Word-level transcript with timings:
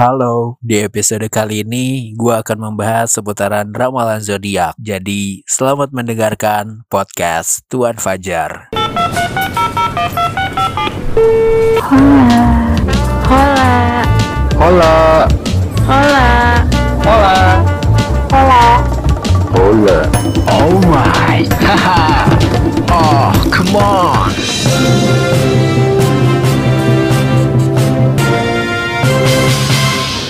Halo, 0.00 0.56
di 0.64 0.80
episode 0.80 1.28
kali 1.28 1.60
ini 1.60 2.16
gue 2.16 2.32
akan 2.32 2.72
membahas 2.72 3.12
seputaran 3.12 3.68
ramalan 3.68 4.24
zodiak. 4.24 4.72
Jadi, 4.80 5.44
selamat 5.44 5.92
mendengarkan 5.92 6.88
podcast 6.88 7.60
Tuan 7.68 8.00
Fajar. 8.00 8.72
Hola. 11.84 12.48
Hola. 14.56 15.28
Hola. 15.84 16.28
Hola. 17.04 17.36
Hola. 18.32 18.64
Hola. 19.52 19.98
Oh 20.48 20.80
my, 20.88 21.44
oh 22.88 23.36
come 23.52 23.76
on. 23.76 24.32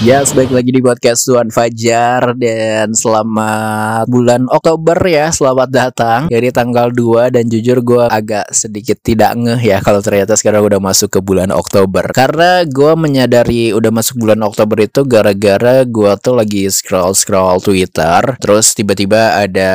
Ya, 0.00 0.24
baik 0.24 0.48
lagi 0.48 0.72
di 0.72 0.80
podcast 0.80 1.28
Tuan 1.28 1.52
Fajar 1.52 2.32
dan 2.40 2.96
selamat 2.96 4.08
bulan 4.08 4.48
Oktober 4.48 4.96
ya, 5.04 5.28
selamat 5.28 5.68
datang. 5.68 6.20
Jadi 6.32 6.48
tanggal 6.56 6.88
2 6.88 7.28
dan 7.28 7.44
jujur 7.44 7.84
gue 7.84 8.08
agak 8.08 8.48
sedikit 8.48 8.96
tidak 9.04 9.36
ngeh 9.36 9.60
ya 9.60 9.84
kalau 9.84 10.00
ternyata 10.00 10.40
sekarang 10.40 10.64
udah 10.64 10.80
masuk 10.80 11.12
ke 11.12 11.20
bulan 11.20 11.52
Oktober. 11.52 12.00
Karena 12.16 12.64
gue 12.64 12.96
menyadari 12.96 13.76
udah 13.76 13.92
masuk 13.92 14.24
bulan 14.24 14.40
Oktober 14.40 14.88
itu 14.88 15.04
gara-gara 15.04 15.84
gue 15.84 16.12
tuh 16.16 16.32
lagi 16.32 16.64
scroll-scroll 16.72 17.60
Twitter, 17.60 18.40
terus 18.40 18.72
tiba-tiba 18.72 19.36
ada 19.36 19.72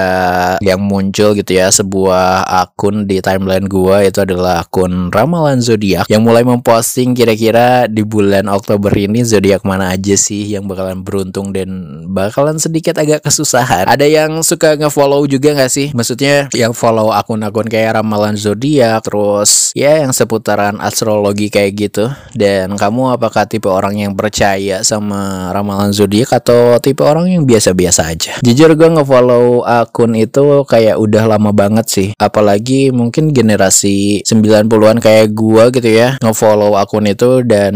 yang 0.57 0.81
muncul 0.81 1.37
gitu 1.37 1.53
ya 1.53 1.69
sebuah 1.69 2.49
akun 2.49 3.05
di 3.05 3.21
timeline 3.21 3.69
gue 3.69 4.09
itu 4.09 4.25
adalah 4.25 4.65
akun 4.65 5.13
ramalan 5.13 5.61
zodiak 5.61 6.09
yang 6.09 6.25
mulai 6.25 6.41
memposting 6.41 7.13
kira-kira 7.13 7.85
di 7.85 8.01
bulan 8.01 8.49
Oktober 8.49 8.89
ini 8.89 9.21
zodiak 9.21 9.61
mana 9.61 9.93
aja 9.93 10.14
sih 10.19 10.51
yang 10.51 10.67
bakalan 10.67 11.03
beruntung 11.03 11.55
dan 11.55 12.03
bakalan 12.11 12.59
sedikit 12.59 12.99
agak 12.99 13.23
kesusahan. 13.23 13.87
Ada 13.87 14.07
yang 14.07 14.43
suka 14.43 14.75
nge-follow 14.75 15.23
juga 15.29 15.55
nggak 15.55 15.71
sih? 15.71 15.87
Maksudnya 15.95 16.51
yang 16.51 16.75
follow 16.75 17.11
akun-akun 17.15 17.67
kayak 17.71 18.01
ramalan 18.01 18.35
zodiak, 18.35 19.03
terus 19.07 19.71
ya 19.77 20.03
yang 20.03 20.11
seputaran 20.11 20.77
astrologi 20.83 21.47
kayak 21.47 21.71
gitu. 21.75 22.05
Dan 22.35 22.75
kamu 22.75 23.15
apakah 23.15 23.47
tipe 23.47 23.71
orang 23.71 23.95
yang 23.95 24.13
percaya 24.13 24.83
sama 24.83 25.51
ramalan 25.55 25.95
zodiak 25.95 26.35
atau 26.35 26.77
tipe 26.83 27.01
orang 27.01 27.31
yang 27.31 27.43
biasa-biasa 27.47 28.11
aja? 28.11 28.33
Jujur 28.43 28.75
gue 28.75 28.89
nge-follow 28.99 29.63
akun 29.63 30.13
itu 30.19 30.67
kayak 30.67 30.99
udah 30.99 31.23
lama 31.25 31.55
banget 31.55 31.85
sih. 31.87 32.09
Apalagi 32.19 32.91
mungkin 32.93 33.31
generasi 33.31 34.21
90-an 34.25 34.99
kayak 35.01 35.33
gua 35.33 35.73
gitu 35.73 35.89
ya, 35.89 36.19
nge-follow 36.21 36.77
akun 36.77 37.09
itu 37.09 37.41
dan 37.41 37.73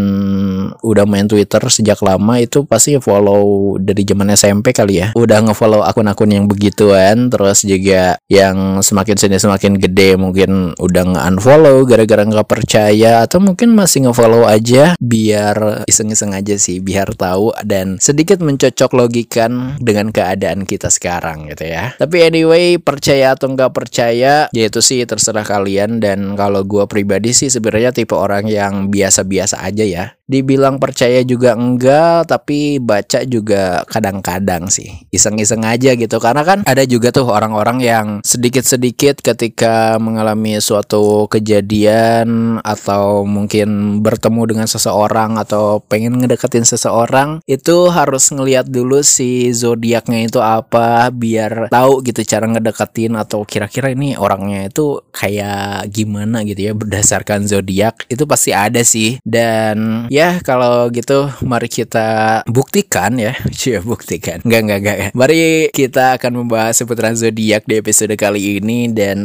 udah 0.83 1.05
main 1.09 1.25
Twitter 1.25 1.61
sejak 1.69 1.99
lama 2.05 2.28
itu 2.37 2.69
pasti 2.69 3.01
follow 3.01 3.73
dari 3.81 4.05
zaman 4.05 4.29
SMP 4.37 4.69
kali 4.69 5.01
ya. 5.01 5.07
Udah 5.17 5.41
ngefollow 5.41 5.81
akun-akun 5.81 6.29
yang 6.29 6.45
begituan, 6.45 7.33
terus 7.33 7.65
juga 7.65 8.21
yang 8.29 8.85
semakin 8.85 9.17
sini 9.17 9.41
semakin 9.41 9.81
gede 9.81 10.13
mungkin 10.19 10.77
udah 10.77 11.03
nge-unfollow 11.17 11.81
gara-gara 11.89 12.21
nggak 12.21 12.45
percaya 12.45 13.25
atau 13.25 13.41
mungkin 13.41 13.73
masih 13.73 14.05
ngefollow 14.05 14.45
aja 14.45 14.93
biar 15.01 15.87
iseng-iseng 15.89 16.37
aja 16.37 16.59
sih, 16.61 16.77
biar 16.83 17.17
tahu 17.17 17.55
dan 17.65 17.97
sedikit 17.97 18.43
mencocok 18.43 18.93
logikan 18.93 19.79
dengan 19.79 20.13
keadaan 20.13 20.67
kita 20.67 20.91
sekarang 20.91 21.49
gitu 21.49 21.71
ya. 21.71 21.95
Tapi 21.95 22.27
anyway, 22.27 22.75
percaya 22.77 23.33
atau 23.33 23.49
nggak 23.49 23.71
percaya, 23.71 24.51
ya 24.51 24.63
itu 24.67 24.83
sih 24.83 25.07
terserah 25.07 25.47
kalian 25.47 26.03
dan 26.03 26.35
kalau 26.35 26.67
gua 26.67 26.85
pribadi 26.85 27.31
sih 27.31 27.47
sebenarnya 27.47 27.95
tipe 27.95 28.13
orang 28.13 28.45
yang 28.51 28.91
biasa-biasa 28.91 29.63
aja 29.63 29.87
ya. 29.87 30.05
Dibilang 30.29 30.77
percaya 30.77 31.25
juga 31.25 31.57
enggak, 31.57 32.29
tapi 32.29 32.77
baca 32.77 33.25
juga 33.25 33.81
kadang-kadang 33.89 34.69
sih. 34.69 35.01
Iseng-iseng 35.09 35.65
aja 35.65 35.97
gitu. 35.97 36.21
Karena 36.21 36.45
kan 36.45 36.61
ada 36.69 36.85
juga 36.85 37.09
tuh 37.09 37.25
orang-orang 37.25 37.81
yang 37.81 38.07
sedikit-sedikit 38.21 39.25
ketika 39.25 39.97
mengalami 39.97 40.61
suatu 40.61 41.25
kejadian 41.33 42.61
atau 42.61 43.25
mungkin 43.25 43.99
bertemu 44.05 44.41
dengan 44.53 44.67
seseorang 44.69 45.41
atau 45.41 45.81
pengen 45.81 46.21
ngedeketin 46.21 46.69
seseorang, 46.69 47.41
itu 47.49 47.89
harus 47.89 48.29
ngeliat 48.29 48.69
dulu 48.69 49.01
si 49.01 49.49
zodiaknya 49.49 50.29
itu 50.29 50.37
apa 50.37 51.09
biar 51.09 51.73
tahu 51.73 52.05
gitu 52.05 52.21
cara 52.21 52.45
ngedeketin 52.45 53.17
atau 53.17 53.41
kira-kira 53.47 53.89
ini 53.95 54.13
orangnya 54.13 54.67
itu 54.67 55.01
kayak 55.09 55.89
gimana 55.89 56.45
gitu 56.45 56.69
ya 56.69 56.73
berdasarkan 56.75 57.49
zodiak 57.49 58.05
itu 58.11 58.23
pasti 58.29 58.51
ada 58.53 58.85
sih 58.85 59.17
dan 59.23 60.05
ya 60.11 60.18
kalau 60.43 60.91
gitu 60.91 61.31
mari 61.41 61.71
kita 61.71 62.41
buktikan 62.45 63.15
ya. 63.17 63.33
Cia 63.55 63.79
buktikan. 63.91 64.43
Enggak 64.43 64.61
enggak 64.65 64.79
enggak 64.79 64.97
Mari 65.15 65.71
kita 65.73 66.19
akan 66.19 66.45
membahas 66.45 66.75
seputaran 66.77 67.15
zodiak 67.15 67.63
di 67.65 67.79
episode 67.79 68.13
kali 68.19 68.61
ini 68.61 68.91
Dan 68.91 69.19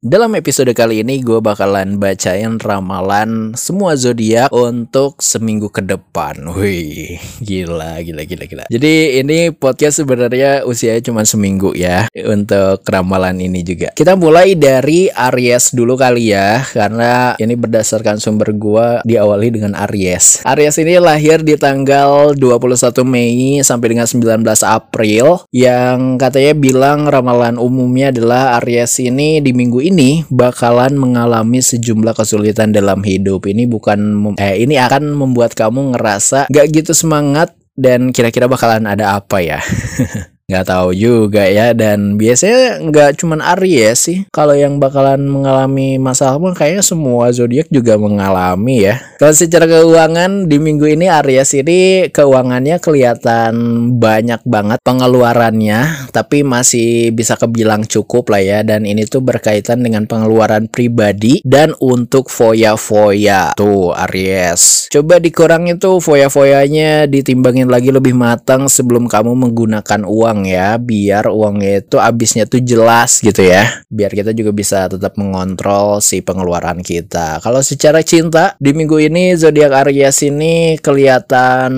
dalam 0.00 0.32
episode 0.32 0.72
kali 0.72 1.04
ini 1.04 1.20
gue 1.20 1.44
bakalan 1.44 2.00
bacain 2.00 2.56
ramalan 2.56 3.52
semua 3.52 3.92
zodiak 4.00 4.48
untuk 4.48 5.20
seminggu 5.20 5.68
ke 5.68 5.84
depan. 5.84 6.40
Wih, 6.56 7.20
gila, 7.44 8.00
gila, 8.00 8.24
gila, 8.24 8.44
gila. 8.48 8.64
Jadi 8.72 9.20
ini 9.20 9.52
podcast 9.52 10.00
sebenarnya 10.00 10.64
usianya 10.64 11.04
cuma 11.04 11.28
seminggu 11.28 11.76
ya 11.76 12.08
untuk 12.16 12.80
ramalan 12.88 13.44
ini 13.44 13.60
juga. 13.60 13.92
Kita 13.92 14.16
mulai 14.16 14.56
dari 14.56 15.12
Aries 15.12 15.76
dulu 15.76 16.00
kali 16.00 16.32
ya, 16.32 16.64
karena 16.72 17.36
ini 17.36 17.52
berdasarkan 17.52 18.24
sumber 18.24 18.56
gue 18.56 19.04
diawali 19.04 19.52
dengan 19.52 19.76
Aries. 19.84 20.40
Aries 20.48 20.80
ini 20.80 20.96
lahir 20.96 21.44
di 21.44 21.60
tanggal 21.60 22.32
21 22.40 23.04
Mei 23.04 23.60
sampai 23.60 23.92
dengan 23.92 24.08
19 24.08 24.48
April, 24.64 25.44
yang 25.52 26.16
katanya 26.16 26.56
bilang 26.56 27.04
ramalan 27.04 27.60
umumnya 27.60 28.08
adalah 28.08 28.56
Aries 28.64 28.96
ini 29.04 29.44
di 29.44 29.52
minggu 29.52 29.76
ini 29.76 29.89
ini 29.90 30.22
bakalan 30.30 30.94
mengalami 30.94 31.58
sejumlah 31.58 32.14
kesulitan 32.14 32.70
dalam 32.70 33.02
hidup. 33.02 33.50
Ini 33.50 33.66
bukan 33.66 33.98
eh 34.38 34.62
ini 34.62 34.78
akan 34.78 35.18
membuat 35.18 35.58
kamu 35.58 35.98
ngerasa 35.98 36.46
gak 36.48 36.66
gitu 36.70 36.94
semangat 36.94 37.52
dan 37.74 38.14
kira-kira 38.14 38.46
bakalan 38.46 38.86
ada 38.86 39.18
apa 39.18 39.42
ya? 39.42 39.60
nggak 40.50 40.66
tahu 40.66 40.90
juga 40.90 41.46
ya 41.46 41.70
dan 41.70 42.18
biasanya 42.18 42.82
nggak 42.82 43.22
cuman 43.22 43.38
Aries 43.54 43.98
sih. 44.02 44.18
Kalau 44.34 44.58
yang 44.58 44.82
bakalan 44.82 45.22
mengalami 45.30 45.94
masalah 46.02 46.42
mah 46.42 46.58
kayaknya 46.58 46.82
semua 46.82 47.30
zodiak 47.30 47.70
juga 47.70 47.94
mengalami 47.94 48.90
ya. 48.90 48.98
Kalau 49.22 49.30
secara 49.30 49.70
keuangan 49.70 50.50
di 50.50 50.58
minggu 50.58 50.90
ini 50.90 51.06
Aries 51.06 51.54
ini 51.54 52.10
keuangannya 52.10 52.82
kelihatan 52.82 53.52
banyak 54.02 54.42
banget 54.42 54.82
pengeluarannya 54.82 56.10
tapi 56.10 56.42
masih 56.42 57.14
bisa 57.14 57.38
kebilang 57.38 57.86
cukup 57.86 58.34
lah 58.34 58.42
ya. 58.42 58.58
Dan 58.66 58.82
ini 58.82 59.06
tuh 59.06 59.22
berkaitan 59.22 59.86
dengan 59.86 60.10
pengeluaran 60.10 60.66
pribadi 60.66 61.38
dan 61.46 61.78
untuk 61.78 62.26
foya-foya. 62.26 63.54
Tuh 63.54 63.94
Aries. 64.10 64.90
Coba 64.90 65.22
dikurangin 65.22 65.78
tuh 65.78 66.02
foya-foyanya 66.02 67.06
ditimbangin 67.06 67.70
lagi 67.70 67.94
lebih 67.94 68.18
matang 68.18 68.66
sebelum 68.66 69.06
kamu 69.06 69.38
menggunakan 69.38 70.02
uang 70.02 70.39
ya 70.44 70.76
biar 70.80 71.26
uangnya 71.28 71.82
itu 71.82 71.96
habisnya 71.98 72.44
tuh 72.46 72.62
jelas 72.62 73.18
gitu 73.24 73.42
ya. 73.42 73.82
Biar 73.90 74.12
kita 74.14 74.30
juga 74.36 74.54
bisa 74.54 74.86
tetap 74.86 75.18
mengontrol 75.18 75.98
si 75.98 76.22
pengeluaran 76.22 76.84
kita. 76.84 77.42
Kalau 77.42 77.64
secara 77.64 78.04
cinta 78.06 78.54
di 78.60 78.70
minggu 78.76 78.96
ini 79.00 79.34
zodiak 79.34 79.86
Aries 79.86 80.22
ini 80.22 80.76
kelihatan 80.78 81.70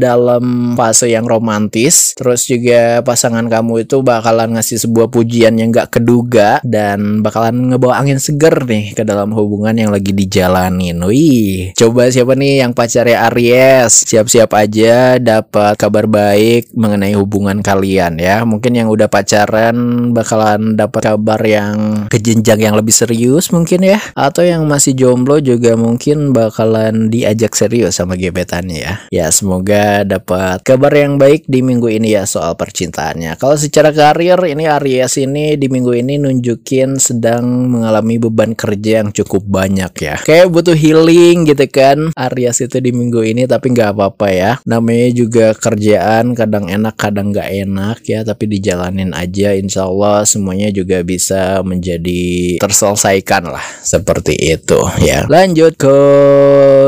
dalam 0.00 0.74
fase 0.74 1.12
yang 1.12 1.28
romantis. 1.28 2.16
Terus 2.18 2.48
juga 2.48 3.04
pasangan 3.06 3.46
kamu 3.46 3.86
itu 3.86 4.02
bakalan 4.02 4.58
ngasih 4.58 4.82
sebuah 4.82 5.12
pujian 5.12 5.54
yang 5.60 5.70
gak 5.70 6.00
keduga 6.00 6.58
dan 6.66 7.22
bakalan 7.22 7.70
ngebawa 7.70 8.02
angin 8.02 8.18
seger 8.18 8.66
nih 8.66 8.96
ke 8.96 9.02
dalam 9.06 9.30
hubungan 9.36 9.76
yang 9.76 9.90
lagi 9.94 10.10
dijalanin. 10.10 10.98
Wih 11.04 11.76
coba 11.78 12.10
siapa 12.10 12.34
nih 12.34 12.66
yang 12.66 12.72
pacarnya 12.74 13.30
Aries? 13.30 14.08
Siap-siap 14.10 14.50
aja 14.56 15.20
dapat 15.20 15.78
kabar 15.78 16.10
baik 16.10 16.72
mengenai 16.74 17.14
hubungan 17.14 17.62
kalian 17.62 18.09
ya. 18.16 18.42
Mungkin 18.46 18.74
yang 18.74 18.88
udah 18.88 19.06
pacaran 19.06 20.10
bakalan 20.16 20.74
dapat 20.74 21.14
kabar 21.14 21.40
yang 21.44 22.06
ke 22.08 22.18
jenjang 22.22 22.70
yang 22.70 22.74
lebih 22.78 22.94
serius 22.94 23.50
mungkin 23.50 23.84
ya. 23.84 23.98
Atau 24.14 24.46
yang 24.46 24.64
masih 24.66 24.96
jomblo 24.96 25.42
juga 25.42 25.74
mungkin 25.74 26.30
bakalan 26.30 27.10
diajak 27.10 27.52
serius 27.54 27.98
sama 27.98 28.14
gebetannya 28.16 28.78
ya. 28.80 28.94
Ya 29.10 29.26
semoga 29.34 30.06
dapat 30.06 30.62
kabar 30.62 30.94
yang 30.94 31.18
baik 31.18 31.44
di 31.50 31.60
minggu 31.60 31.90
ini 31.90 32.14
ya 32.16 32.24
soal 32.24 32.54
percintaannya. 32.54 33.36
Kalau 33.36 33.58
secara 33.58 33.90
karir 33.90 34.38
ini 34.46 34.64
Aries 34.70 35.18
ini 35.18 35.58
di 35.58 35.66
minggu 35.66 35.92
ini 35.92 36.16
nunjukin 36.16 36.96
sedang 36.96 37.68
mengalami 37.68 38.16
beban 38.16 38.54
kerja 38.54 39.02
yang 39.04 39.10
cukup 39.10 39.42
banyak 39.44 39.92
ya. 40.00 40.16
Kayak 40.22 40.48
butuh 40.54 40.76
healing 40.78 41.44
gitu 41.44 41.66
kan 41.66 42.14
Aries 42.14 42.62
itu 42.62 42.78
di 42.78 42.94
minggu 42.94 43.20
ini 43.26 43.44
tapi 43.50 43.74
nggak 43.74 43.92
apa-apa 43.96 44.28
ya. 44.30 44.52
Namanya 44.64 45.08
juga 45.12 45.46
kerjaan 45.56 46.32
kadang 46.38 46.70
enak 46.70 46.94
kadang 46.94 47.34
nggak 47.34 47.50
enak 47.66 47.89
enak 47.90 48.06
ya 48.06 48.22
tapi 48.22 48.46
dijalanin 48.46 49.10
aja 49.10 49.50
insya 49.58 49.90
Allah 49.90 50.22
semuanya 50.22 50.70
juga 50.70 51.02
bisa 51.02 51.58
menjadi 51.66 52.54
terselesaikan 52.62 53.50
lah 53.50 53.66
seperti 53.82 54.38
itu 54.38 54.78
ya. 55.02 55.26
Lanjut 55.26 55.74
ke 55.74 55.96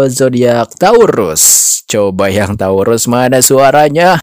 zodiak 0.06 0.78
Taurus. 0.78 1.43
Coba 1.90 2.31
yang 2.31 2.54
Taurus 2.54 3.10
mana 3.10 3.43
suaranya 3.43 4.22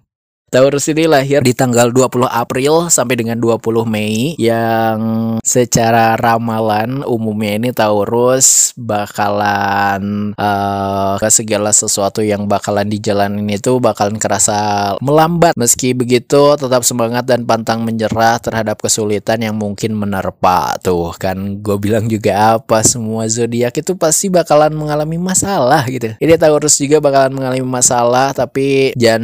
Taurus 0.49 0.89
ini 0.89 1.05
lahir 1.05 1.45
di 1.45 1.53
tanggal 1.53 1.93
20 1.93 2.25
April 2.25 2.89
sampai 2.89 3.21
dengan 3.21 3.37
20 3.37 3.85
Mei 3.85 4.33
yang 4.41 4.97
secara 5.45 6.17
ramalan 6.17 7.05
umumnya 7.05 7.53
ini 7.61 7.69
Taurus 7.69 8.73
bakalan 8.73 10.33
uh, 10.33 11.21
ke 11.21 11.29
segala 11.29 11.69
sesuatu 11.69 12.25
yang 12.25 12.49
bakalan 12.49 12.89
dijalanin 12.89 13.45
itu 13.45 13.77
bakalan 13.77 14.17
kerasa 14.17 14.97
melambat. 15.05 15.53
Meski 15.53 15.93
begitu 15.93 16.57
tetap 16.57 16.81
semangat 16.81 17.29
dan 17.29 17.45
pantang 17.45 17.85
menyerah 17.85 18.41
terhadap 18.41 18.81
kesulitan 18.81 19.45
yang 19.45 19.53
mungkin 19.53 19.93
menerpa. 19.93 20.81
Tuh 20.81 21.13
kan 21.13 21.61
gue 21.61 21.77
bilang 21.77 22.09
juga 22.09 22.57
apa 22.57 22.81
semua 22.81 23.29
zodiak 23.29 23.77
itu 23.85 23.93
pasti 23.93 24.33
bakalan 24.33 24.73
mengalami 24.73 25.21
masalah 25.21 25.85
gitu. 25.85 26.17
Ini 26.17 26.41
Taurus 26.41 26.81
juga 26.81 26.97
bakalan 26.97 27.37
mengalami 27.37 27.61
masalah 27.61 28.33
tapi 28.33 28.97
jangan 28.97 29.21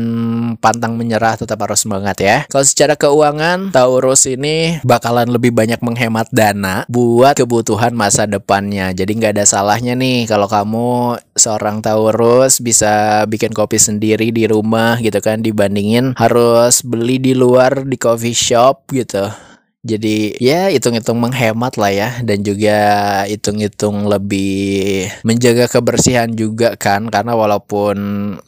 pantang 0.62 0.94
menyerah 0.94 1.15
menyerah 1.16 1.40
tetap 1.40 1.64
harus 1.64 1.80
semangat 1.80 2.20
ya. 2.20 2.44
Kalau 2.52 2.68
secara 2.68 3.00
keuangan, 3.00 3.72
Taurus 3.72 4.28
ini 4.28 4.84
bakalan 4.84 5.32
lebih 5.32 5.56
banyak 5.56 5.80
menghemat 5.80 6.28
dana 6.36 6.84
buat 6.92 7.40
kebutuhan 7.40 7.96
masa 7.96 8.28
depannya. 8.28 8.92
Jadi 8.92 9.16
nggak 9.16 9.40
ada 9.40 9.48
salahnya 9.48 9.96
nih 9.96 10.28
kalau 10.28 10.52
kamu 10.52 11.16
seorang 11.40 11.80
Taurus 11.80 12.60
bisa 12.60 13.24
bikin 13.32 13.56
kopi 13.56 13.80
sendiri 13.80 14.36
di 14.36 14.44
rumah 14.44 15.00
gitu 15.00 15.24
kan 15.24 15.40
dibandingin 15.40 16.20
harus 16.20 16.84
beli 16.84 17.16
di 17.24 17.32
luar 17.32 17.88
di 17.88 17.96
coffee 17.96 18.36
shop 18.36 18.92
gitu. 18.92 19.32
Jadi 19.86 20.34
ya 20.42 20.74
hitung-hitung 20.74 21.22
menghemat 21.22 21.78
lah 21.78 21.94
ya. 21.94 22.10
Dan 22.26 22.42
juga 22.42 22.78
hitung-hitung 23.30 24.10
lebih 24.10 25.06
menjaga 25.22 25.70
kebersihan 25.70 26.34
juga 26.34 26.74
kan. 26.74 27.14
Karena 27.14 27.38
walaupun 27.38 27.98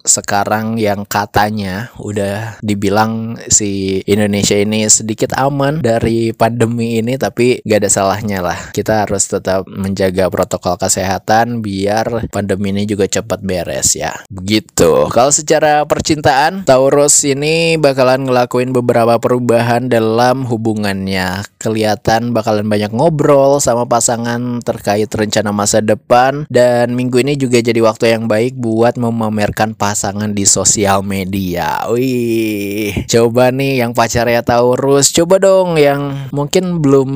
sekarang 0.01 0.81
yang 0.81 1.05
katanya 1.05 1.93
udah 2.01 2.57
dibilang 2.65 3.37
si 3.53 4.01
Indonesia 4.09 4.57
ini 4.57 4.89
sedikit 4.89 5.37
aman 5.37 5.85
dari 5.85 6.33
pandemi 6.33 6.97
ini 6.97 7.21
tapi 7.21 7.61
gak 7.61 7.85
ada 7.85 7.89
salahnya 7.93 8.41
lah. 8.41 8.59
Kita 8.73 9.05
harus 9.05 9.29
tetap 9.29 9.69
menjaga 9.69 10.33
protokol 10.33 10.81
kesehatan 10.81 11.61
biar 11.61 12.33
pandemi 12.33 12.73
ini 12.73 12.89
juga 12.89 13.05
cepat 13.05 13.45
beres 13.45 13.93
ya. 13.93 14.17
Begitu. 14.33 15.05
Kalau 15.13 15.29
secara 15.29 15.85
percintaan 15.85 16.65
Taurus 16.65 17.21
ini 17.21 17.77
bakalan 17.77 18.25
ngelakuin 18.25 18.73
beberapa 18.73 19.21
perubahan 19.21 19.85
dalam 19.85 20.41
hubungannya 20.49 21.26
kelihatan 21.57 22.31
bakalan 22.35 22.67
banyak 22.67 22.91
ngobrol 22.93 23.57
sama 23.63 23.87
pasangan 23.89 24.61
terkait 24.61 25.09
rencana 25.09 25.49
masa 25.55 25.81
depan 25.81 26.45
dan 26.51 26.93
minggu 26.93 27.23
ini 27.23 27.39
juga 27.39 27.59
jadi 27.63 27.79
waktu 27.81 28.13
yang 28.13 28.29
baik 28.29 28.59
buat 28.59 28.99
memamerkan 28.99 29.73
pasangan 29.73 30.31
di 30.31 30.45
sosial 30.45 31.01
media. 31.01 31.87
Wih, 31.89 33.07
coba 33.09 33.49
nih 33.49 33.81
yang 33.81 33.91
pacarnya 33.97 34.43
Taurus, 34.45 35.09
coba 35.11 35.41
dong 35.41 35.75
yang 35.75 36.29
mungkin 36.29 36.79
belum 36.83 37.09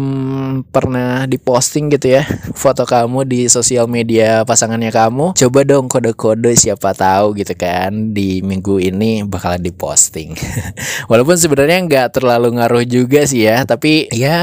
pernah 0.71 1.29
diposting 1.29 1.93
gitu 1.93 2.17
ya 2.19 2.23
foto 2.55 2.83
kamu 2.87 3.27
di 3.27 3.45
sosial 3.47 3.85
media 3.85 4.43
pasangannya 4.47 4.89
kamu. 4.89 5.33
Coba 5.37 5.59
dong 5.65 5.85
kode-kode 5.89 6.53
siapa 6.57 6.93
tahu 6.95 7.37
gitu 7.37 7.53
kan 7.53 8.13
di 8.15 8.41
minggu 8.41 8.81
ini 8.81 9.25
bakalan 9.25 9.61
diposting. 9.61 10.33
Walaupun 11.11 11.37
sebenarnya 11.37 11.83
nggak 11.85 12.07
terlalu 12.21 12.57
ngaruh 12.57 12.85
juga 12.85 13.25
sih 13.25 13.45
ya, 13.45 13.63
tapi 13.67 14.00
ya 14.09 14.39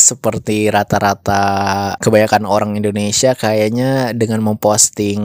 seperti 0.00 0.72
rata-rata 0.72 1.42
kebanyakan 2.00 2.48
orang 2.48 2.80
Indonesia 2.80 3.36
kayaknya 3.36 4.16
dengan 4.16 4.40
memposting 4.40 5.20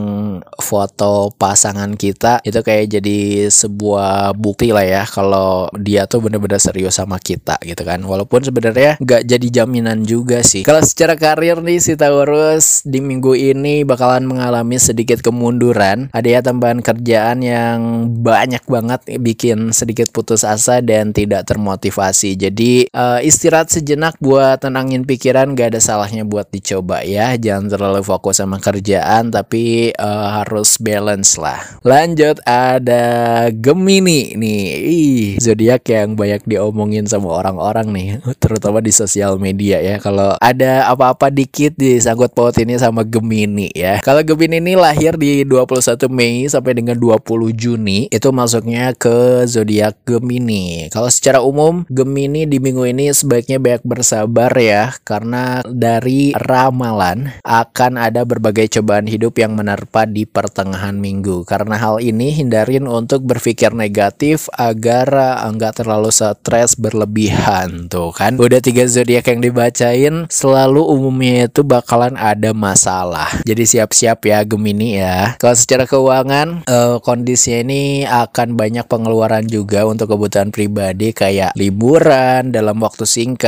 foto 0.60 1.32
pasangan 1.40 1.96
kita 1.96 2.44
itu 2.44 2.60
kayak 2.60 3.00
jadi 3.00 3.48
sebuah 3.48 4.36
bukti 4.36 4.74
lah 4.74 4.84
ya 4.84 5.02
kalau 5.08 5.72
dia 5.78 6.04
tuh 6.04 6.20
bener-bener 6.20 6.60
serius 6.60 7.00
sama 7.00 7.16
kita 7.16 7.56
gitu 7.64 7.80
kan. 7.86 8.02
Walaupun 8.04 8.44
sebenarnya 8.44 9.00
nggak 9.00 9.22
jadi 9.24 9.46
jaminan 9.62 10.04
juga 10.04 10.44
sih. 10.44 10.66
Kalau 10.66 10.82
secara 10.84 11.16
karir 11.16 11.62
nih 11.62 11.78
si 11.80 11.94
Taurus 11.96 12.82
di 12.84 13.00
minggu 13.00 13.32
ini 13.38 13.86
bakalan 13.86 14.26
mengalami 14.26 14.76
sedikit 14.76 15.24
kemunduran. 15.24 16.12
Ada 16.12 16.28
ya 16.28 16.40
tambahan 16.42 16.84
kerjaan 16.84 17.40
yang 17.40 17.78
banyak 18.20 18.62
banget 18.66 19.00
bikin 19.22 19.70
sedikit 19.70 20.10
putus 20.10 20.42
asa 20.42 20.82
dan 20.82 21.14
tidak 21.14 21.46
termotivasi. 21.46 22.34
Jadi 22.36 22.90
uh, 22.92 23.22
istirahat 23.22 23.69
sejenak 23.70 24.18
buat 24.18 24.58
tenangin 24.66 25.06
pikiran 25.06 25.54
gak 25.54 25.78
ada 25.78 25.80
salahnya 25.80 26.26
buat 26.26 26.50
dicoba 26.50 27.06
ya. 27.06 27.38
Jangan 27.38 27.70
terlalu 27.70 28.02
fokus 28.02 28.42
sama 28.42 28.58
kerjaan 28.58 29.30
tapi 29.30 29.94
uh, 29.94 30.42
harus 30.42 30.74
balance 30.82 31.38
lah. 31.38 31.62
Lanjut 31.86 32.42
ada 32.42 33.46
Gemini 33.54 34.34
nih. 34.34 34.62
Ih 34.82 35.26
zodiak 35.38 35.86
yang 35.86 36.18
banyak 36.18 36.42
diomongin 36.50 37.06
sama 37.06 37.30
orang-orang 37.38 37.94
nih 37.94 38.08
terutama 38.42 38.82
di 38.82 38.90
sosial 38.90 39.38
media 39.38 39.78
ya. 39.78 40.02
Kalau 40.02 40.34
ada 40.42 40.90
apa-apa 40.90 41.30
dikit 41.30 41.78
disangkut 41.78 42.34
paut 42.34 42.54
ini 42.58 42.74
sama 42.74 43.06
Gemini 43.06 43.70
ya. 43.70 44.02
Kalau 44.02 44.26
Gemini 44.26 44.58
ini 44.58 44.74
lahir 44.74 45.14
di 45.14 45.46
21 45.46 46.10
Mei 46.10 46.50
sampai 46.50 46.74
dengan 46.74 46.98
20 46.98 47.22
Juni 47.54 48.10
itu 48.10 48.28
masuknya 48.34 48.92
ke 48.98 49.46
zodiak 49.46 49.94
Gemini. 50.02 50.90
Kalau 50.90 51.06
secara 51.06 51.38
umum 51.40 51.86
Gemini 51.86 52.44
di 52.50 52.58
minggu 52.58 52.84
ini 52.90 53.14
sebaiknya 53.14 53.49
banyak 53.58 53.82
bersabar 53.82 54.52
ya 54.54 54.92
karena 55.02 55.64
dari 55.66 56.36
ramalan 56.36 57.32
akan 57.42 57.92
ada 57.96 58.22
berbagai 58.28 58.78
cobaan 58.78 59.08
hidup 59.08 59.40
yang 59.40 59.56
menerpa 59.56 60.04
di 60.04 60.28
pertengahan 60.28 61.00
minggu. 61.00 61.42
Karena 61.48 61.80
hal 61.80 62.04
ini 62.04 62.36
hindarin 62.36 62.84
untuk 62.84 63.24
berpikir 63.24 63.72
negatif 63.72 64.46
agar 64.54 65.40
enggak 65.48 65.80
terlalu 65.80 66.12
stres 66.12 66.76
berlebihan 66.76 67.88
tuh 67.88 68.12
kan. 68.12 68.36
Udah 68.36 68.60
tiga 68.60 68.84
zodiak 68.84 69.26
yang 69.32 69.40
dibacain 69.40 70.28
selalu 70.28 70.84
umumnya 70.84 71.48
itu 71.48 71.64
bakalan 71.64 72.14
ada 72.20 72.52
masalah. 72.52 73.40
Jadi 73.48 73.64
siap-siap 73.64 74.20
ya 74.28 74.44
Gemini 74.44 75.00
ya. 75.00 75.40
Kalau 75.40 75.56
secara 75.56 75.88
keuangan 75.88 76.68
eh, 76.68 76.96
kondisinya 77.00 77.60
ini 77.64 77.82
akan 78.04 78.58
banyak 78.58 78.84
pengeluaran 78.84 79.48
juga 79.48 79.88
untuk 79.88 80.12
kebutuhan 80.12 80.52
pribadi 80.52 81.16
kayak 81.16 81.56
liburan 81.56 82.52
dalam 82.52 82.76
waktu 82.82 83.08
singkat 83.08 83.39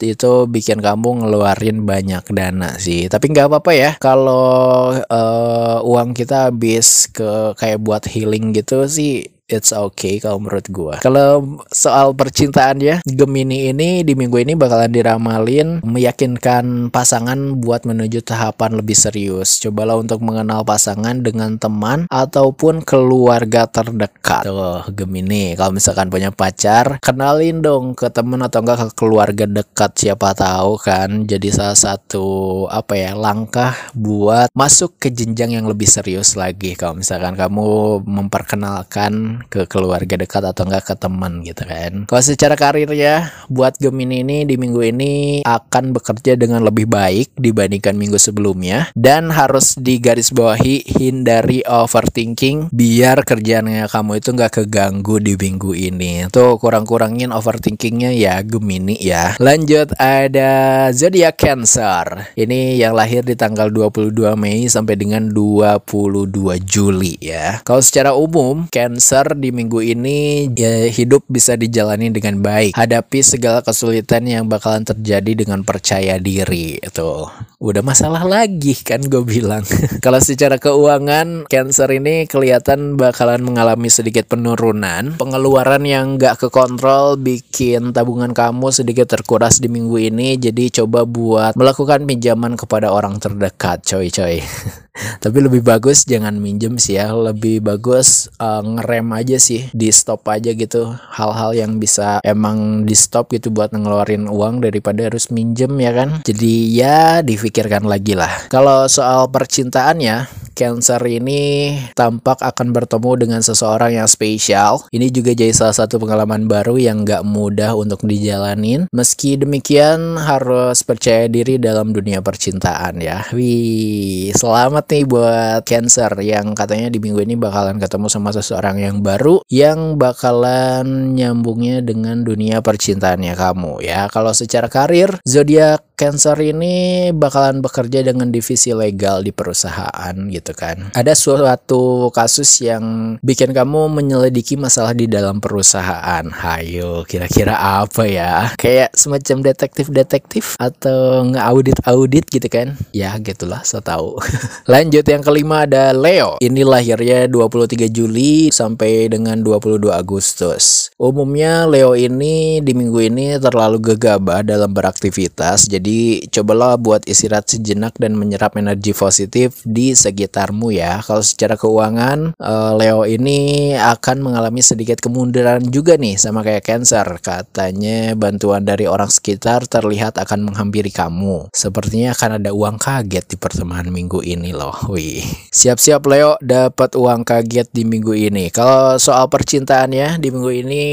itu 0.00 0.48
bikin 0.48 0.80
kamu 0.80 1.24
ngeluarin 1.24 1.84
banyak 1.84 2.24
dana 2.32 2.76
sih. 2.80 3.08
Tapi 3.12 3.32
nggak 3.32 3.48
apa-apa 3.52 3.72
ya 3.76 3.90
kalau 4.00 4.92
uh, 4.96 5.78
uang 5.84 6.16
kita 6.16 6.48
habis 6.48 7.10
ke 7.12 7.52
kayak 7.58 7.80
buat 7.82 8.08
healing 8.08 8.56
gitu 8.56 8.88
sih 8.88 9.33
it's 9.48 9.70
okay 9.76 10.18
kalau 10.20 10.40
menurut 10.40 10.66
gua. 10.72 10.94
Kalau 11.04 11.60
soal 11.68 12.16
percintaan 12.16 12.80
ya, 12.80 12.96
Gemini 13.04 13.70
ini 13.70 14.00
di 14.00 14.16
minggu 14.16 14.40
ini 14.40 14.56
bakalan 14.56 14.90
diramalin 14.90 15.68
meyakinkan 15.84 16.88
pasangan 16.88 17.60
buat 17.60 17.84
menuju 17.84 18.24
tahapan 18.24 18.80
lebih 18.80 18.96
serius. 18.96 19.60
Cobalah 19.60 20.00
untuk 20.00 20.24
mengenal 20.24 20.64
pasangan 20.64 21.20
dengan 21.20 21.60
teman 21.60 22.08
ataupun 22.08 22.80
keluarga 22.82 23.68
terdekat. 23.68 24.48
Tuh, 24.48 24.88
Gemini, 24.92 25.52
kalau 25.54 25.76
misalkan 25.76 26.08
punya 26.08 26.32
pacar, 26.32 26.98
kenalin 27.04 27.60
dong 27.60 27.92
ke 27.92 28.08
teman 28.08 28.40
atau 28.44 28.64
enggak 28.64 28.80
ke 28.80 28.88
keluarga 28.96 29.44
dekat 29.44 29.96
siapa 29.96 30.36
tahu 30.36 30.76
kan 30.80 31.24
jadi 31.24 31.48
salah 31.50 31.78
satu 31.78 32.26
apa 32.68 32.94
ya 32.98 33.10
langkah 33.16 33.72
buat 33.94 34.48
masuk 34.52 34.98
ke 34.98 35.08
jenjang 35.10 35.56
yang 35.56 35.66
lebih 35.66 35.86
serius 35.86 36.34
lagi 36.34 36.76
kalau 36.76 36.98
misalkan 37.00 37.34
kamu 37.38 38.00
memperkenalkan 38.04 39.33
ke 39.48 39.66
keluarga 39.66 40.14
dekat 40.18 40.44
atau 40.44 40.66
enggak 40.68 40.92
ke 40.92 40.94
teman 40.98 41.42
gitu 41.42 41.62
kan. 41.66 42.06
Kalau 42.06 42.22
secara 42.22 42.54
karir 42.54 42.90
ya, 42.94 43.32
buat 43.50 43.76
Gemini 43.80 44.22
ini 44.22 44.46
di 44.46 44.54
minggu 44.54 44.80
ini 44.84 45.12
akan 45.42 45.96
bekerja 45.96 46.38
dengan 46.38 46.62
lebih 46.62 46.86
baik 46.86 47.34
dibandingkan 47.38 47.98
minggu 47.98 48.18
sebelumnya 48.20 48.90
dan 48.94 49.32
harus 49.32 49.74
digarisbawahi 49.78 50.86
hindari 50.98 51.64
overthinking 51.66 52.70
biar 52.70 53.24
kerjaannya 53.26 53.90
kamu 53.90 54.22
itu 54.22 54.28
enggak 54.34 54.62
keganggu 54.62 55.18
di 55.18 55.34
minggu 55.34 55.72
ini. 55.74 56.30
Tuh 56.30 56.56
kurang-kurangin 56.60 57.34
overthinkingnya 57.34 58.14
ya 58.14 58.40
Gemini 58.44 58.96
ya. 59.00 59.34
Lanjut 59.40 59.92
ada 59.98 60.88
zodiak 60.94 61.36
Cancer. 61.40 62.32
Ini 62.38 62.78
yang 62.78 62.94
lahir 62.96 63.26
di 63.26 63.34
tanggal 63.34 63.68
22 63.68 64.34
Mei 64.38 64.66
sampai 64.70 64.94
dengan 64.96 65.28
22 65.32 66.60
Juli 66.62 67.16
ya. 67.20 67.60
Kalau 67.66 67.82
secara 67.82 68.16
umum 68.16 68.66
Cancer 68.70 69.23
Cancer 69.24 69.40
di 69.40 69.56
minggu 69.56 69.80
ini 69.80 70.52
ya 70.52 70.84
hidup 70.84 71.24
bisa 71.32 71.56
dijalani 71.56 72.12
dengan 72.12 72.44
baik. 72.44 72.76
Hadapi 72.76 73.24
segala 73.24 73.64
kesulitan 73.64 74.28
yang 74.28 74.52
bakalan 74.52 74.84
terjadi 74.84 75.32
dengan 75.32 75.64
percaya 75.64 76.20
diri. 76.20 76.76
Itu 76.76 77.32
udah 77.56 77.80
masalah 77.80 78.20
lagi 78.28 78.76
kan 78.76 79.00
gue 79.00 79.24
bilang. 79.24 79.64
Kalau 80.04 80.20
secara 80.20 80.60
keuangan 80.60 81.48
Cancer 81.48 81.88
ini 81.96 82.28
kelihatan 82.28 83.00
bakalan 83.00 83.40
mengalami 83.40 83.88
sedikit 83.88 84.28
penurunan. 84.28 85.16
Pengeluaran 85.16 85.88
yang 85.88 86.20
gak 86.20 86.44
kekontrol 86.44 87.16
bikin 87.16 87.96
tabungan 87.96 88.36
kamu 88.36 88.76
sedikit 88.76 89.08
terkuras 89.08 89.56
di 89.56 89.72
minggu 89.72 90.04
ini. 90.04 90.36
Jadi 90.36 90.84
coba 90.84 91.08
buat 91.08 91.56
melakukan 91.56 92.04
pinjaman 92.04 92.60
kepada 92.60 92.92
orang 92.92 93.16
terdekat 93.16 93.88
coy-coy. 93.88 94.44
Tapi 94.94 95.38
lebih 95.42 95.66
bagus 95.66 96.06
jangan 96.06 96.38
minjem 96.38 96.78
sih 96.78 96.96
ya. 96.96 97.10
Lebih 97.10 97.66
bagus 97.66 98.30
uh, 98.38 98.62
ngerem 98.62 99.10
aja 99.10 99.36
sih, 99.42 99.66
di 99.74 99.90
stop 99.90 100.22
aja 100.30 100.54
gitu. 100.54 100.94
Hal-hal 100.94 101.54
yang 101.58 101.82
bisa 101.82 102.22
emang 102.22 102.86
di 102.86 102.94
stop 102.94 103.34
gitu 103.34 103.50
buat 103.50 103.74
ngeluarin 103.74 104.30
uang 104.30 104.62
daripada 104.62 105.10
harus 105.10 105.34
minjem 105.34 105.74
ya 105.82 105.92
kan. 105.92 106.22
Jadi 106.22 106.54
ya 106.70 107.20
difikirkan 107.26 107.84
lagi 107.84 108.14
lah. 108.14 108.30
Kalau 108.48 108.86
soal 108.86 109.26
percintaan 109.34 109.98
ya, 109.98 110.30
Cancer 110.54 111.02
ini 111.10 111.74
tampak 111.98 112.38
akan 112.38 112.70
bertemu 112.70 113.10
dengan 113.26 113.40
seseorang 113.42 113.98
yang 113.98 114.06
spesial. 114.06 114.86
Ini 114.94 115.10
juga 115.10 115.34
jadi 115.34 115.50
salah 115.50 115.74
satu 115.74 115.98
pengalaman 115.98 116.46
baru 116.46 116.78
yang 116.78 117.02
gak 117.02 117.26
mudah 117.26 117.74
untuk 117.74 118.06
dijalanin. 118.06 118.86
Meski 118.94 119.34
demikian 119.34 120.14
harus 120.14 120.86
percaya 120.86 121.26
diri 121.26 121.58
dalam 121.58 121.90
dunia 121.90 122.22
percintaan 122.22 123.02
ya. 123.02 123.26
Wih, 123.34 124.30
selamat 124.38 124.84
nih 124.86 125.04
buat 125.10 125.60
Cancer 125.66 126.14
yang 126.22 126.54
katanya 126.54 126.86
di 126.86 127.02
minggu 127.02 127.26
ini 127.26 127.34
bakalan 127.34 127.82
ketemu 127.82 128.06
sama 128.06 128.30
seseorang 128.30 128.78
yang 128.78 129.02
baru 129.02 129.42
yang 129.50 129.98
bakalan 129.98 131.18
nyambungnya 131.18 131.82
dengan 131.82 132.22
dunia 132.22 132.62
percintaannya 132.62 133.34
kamu 133.34 133.82
ya. 133.82 134.06
Kalau 134.06 134.30
secara 134.30 134.70
karir, 134.70 135.18
zodiak 135.26 135.82
Cancer 135.94 136.34
ini 136.42 137.10
bakalan 137.14 137.62
bekerja 137.62 138.02
dengan 138.02 138.34
divisi 138.34 138.74
legal 138.74 139.22
di 139.22 139.30
perusahaan 139.30 140.14
gitu 140.26 140.43
kan. 140.52 140.92
Ada 140.92 141.16
suatu 141.16 142.12
kasus 142.12 142.60
yang 142.60 143.16
bikin 143.24 143.56
kamu 143.56 143.88
menyelidiki 143.88 144.60
masalah 144.60 144.92
di 144.92 145.08
dalam 145.08 145.40
perusahaan. 145.40 146.26
Hayo, 146.28 147.06
kira-kira 147.08 147.56
apa 147.80 148.04
ya? 148.04 148.52
Kayak 148.60 148.92
semacam 148.92 149.46
detektif-detektif 149.54 150.60
atau 150.60 151.24
nge-audit-audit 151.32 152.28
gitu 152.28 152.48
kan? 152.50 152.76
Ya, 152.92 153.16
gitulah, 153.22 153.64
saya 153.64 153.80
tahu. 153.80 154.20
Lanjut 154.72 155.06
yang 155.06 155.22
kelima 155.22 155.64
ada 155.64 155.94
Leo. 155.94 156.36
Ini 156.42 156.66
lahirnya 156.66 157.30
23 157.30 157.88
Juli 157.88 158.50
sampai 158.50 159.06
dengan 159.06 159.40
22 159.40 159.94
Agustus. 159.94 160.90
Umumnya 160.98 161.64
Leo 161.70 161.94
ini 161.94 162.58
di 162.58 162.72
minggu 162.74 162.98
ini 162.98 163.38
terlalu 163.38 163.94
gegabah 163.94 164.42
dalam 164.42 164.74
beraktivitas. 164.74 165.70
Jadi 165.70 166.26
cobalah 166.34 166.74
buat 166.74 167.06
istirahat 167.06 167.46
sejenak 167.52 167.94
dan 168.00 168.18
menyerap 168.18 168.58
energi 168.58 168.90
positif 168.96 169.62
di 169.62 169.94
sekitarmu 170.34 170.74
ya. 170.74 170.98
Kalau 170.98 171.22
secara 171.22 171.54
keuangan 171.54 172.34
eh, 172.34 172.72
Leo 172.74 173.06
ini 173.06 173.70
akan 173.78 174.18
mengalami 174.18 174.66
sedikit 174.66 174.98
kemunduran 174.98 175.62
juga 175.70 175.94
nih 175.94 176.18
sama 176.18 176.42
kayak 176.42 176.66
Cancer. 176.66 177.06
Katanya 177.22 178.18
bantuan 178.18 178.66
dari 178.66 178.90
orang 178.90 179.06
sekitar 179.06 179.70
terlihat 179.70 180.18
akan 180.18 180.50
menghampiri 180.50 180.90
kamu. 180.90 181.54
Sepertinya 181.54 182.10
akan 182.18 182.42
ada 182.42 182.50
uang 182.50 182.82
kaget 182.82 183.30
di 183.30 183.36
pertemuan 183.38 183.86
minggu 183.94 184.26
ini 184.26 184.50
loh. 184.50 184.74
Wih. 184.92 185.22
Siap-siap 185.54 186.02
Leo 186.10 186.34
dapat 186.42 186.98
uang 186.98 187.22
kaget 187.22 187.70
di 187.70 187.86
minggu 187.86 188.18
ini. 188.18 188.50
Kalau 188.50 188.98
soal 188.98 189.30
percintaan 189.30 189.94
ya 189.94 190.18
di 190.18 190.34
minggu 190.34 190.50
ini 190.50 190.84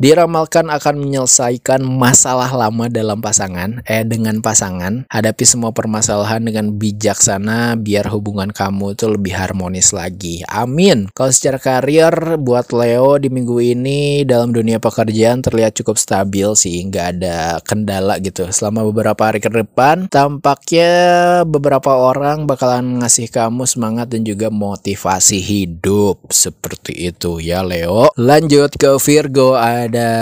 diramalkan 0.00 0.72
akan 0.72 0.96
menyelesaikan 0.96 1.84
masalah 1.84 2.48
lama 2.56 2.88
dalam 2.88 3.20
pasangan 3.20 3.84
eh 3.84 4.00
dengan 4.08 4.40
pasangan, 4.40 5.04
hadapi 5.12 5.44
semua 5.44 5.76
permasalahan 5.76 6.40
dengan 6.40 6.72
bijaksana 6.80 7.76
biar 7.76 8.08
hubungan 8.08 8.48
kamu 8.78 8.94
itu 8.94 9.10
lebih 9.10 9.34
harmonis 9.34 9.90
lagi. 9.90 10.46
Amin. 10.46 11.10
Kalau 11.10 11.34
secara 11.34 11.58
karir 11.58 12.38
buat 12.38 12.70
Leo 12.70 13.18
di 13.18 13.26
minggu 13.26 13.58
ini 13.58 14.22
dalam 14.22 14.54
dunia 14.54 14.78
pekerjaan 14.78 15.42
terlihat 15.42 15.74
cukup 15.82 15.98
stabil 15.98 16.46
sih, 16.54 16.86
nggak 16.86 17.06
ada 17.18 17.58
kendala 17.66 18.22
gitu. 18.22 18.46
Selama 18.54 18.86
beberapa 18.86 19.18
hari 19.18 19.42
ke 19.42 19.50
depan, 19.50 20.06
tampaknya 20.06 20.94
beberapa 21.42 21.90
orang 21.90 22.46
bakalan 22.46 23.02
ngasih 23.02 23.26
kamu 23.34 23.66
semangat 23.66 24.14
dan 24.14 24.22
juga 24.22 24.46
motivasi 24.46 25.42
hidup 25.42 26.30
seperti 26.30 27.10
itu 27.10 27.42
ya 27.42 27.66
Leo. 27.66 28.14
Lanjut 28.14 28.78
ke 28.78 28.94
Virgo 29.02 29.58
ada 29.58 30.14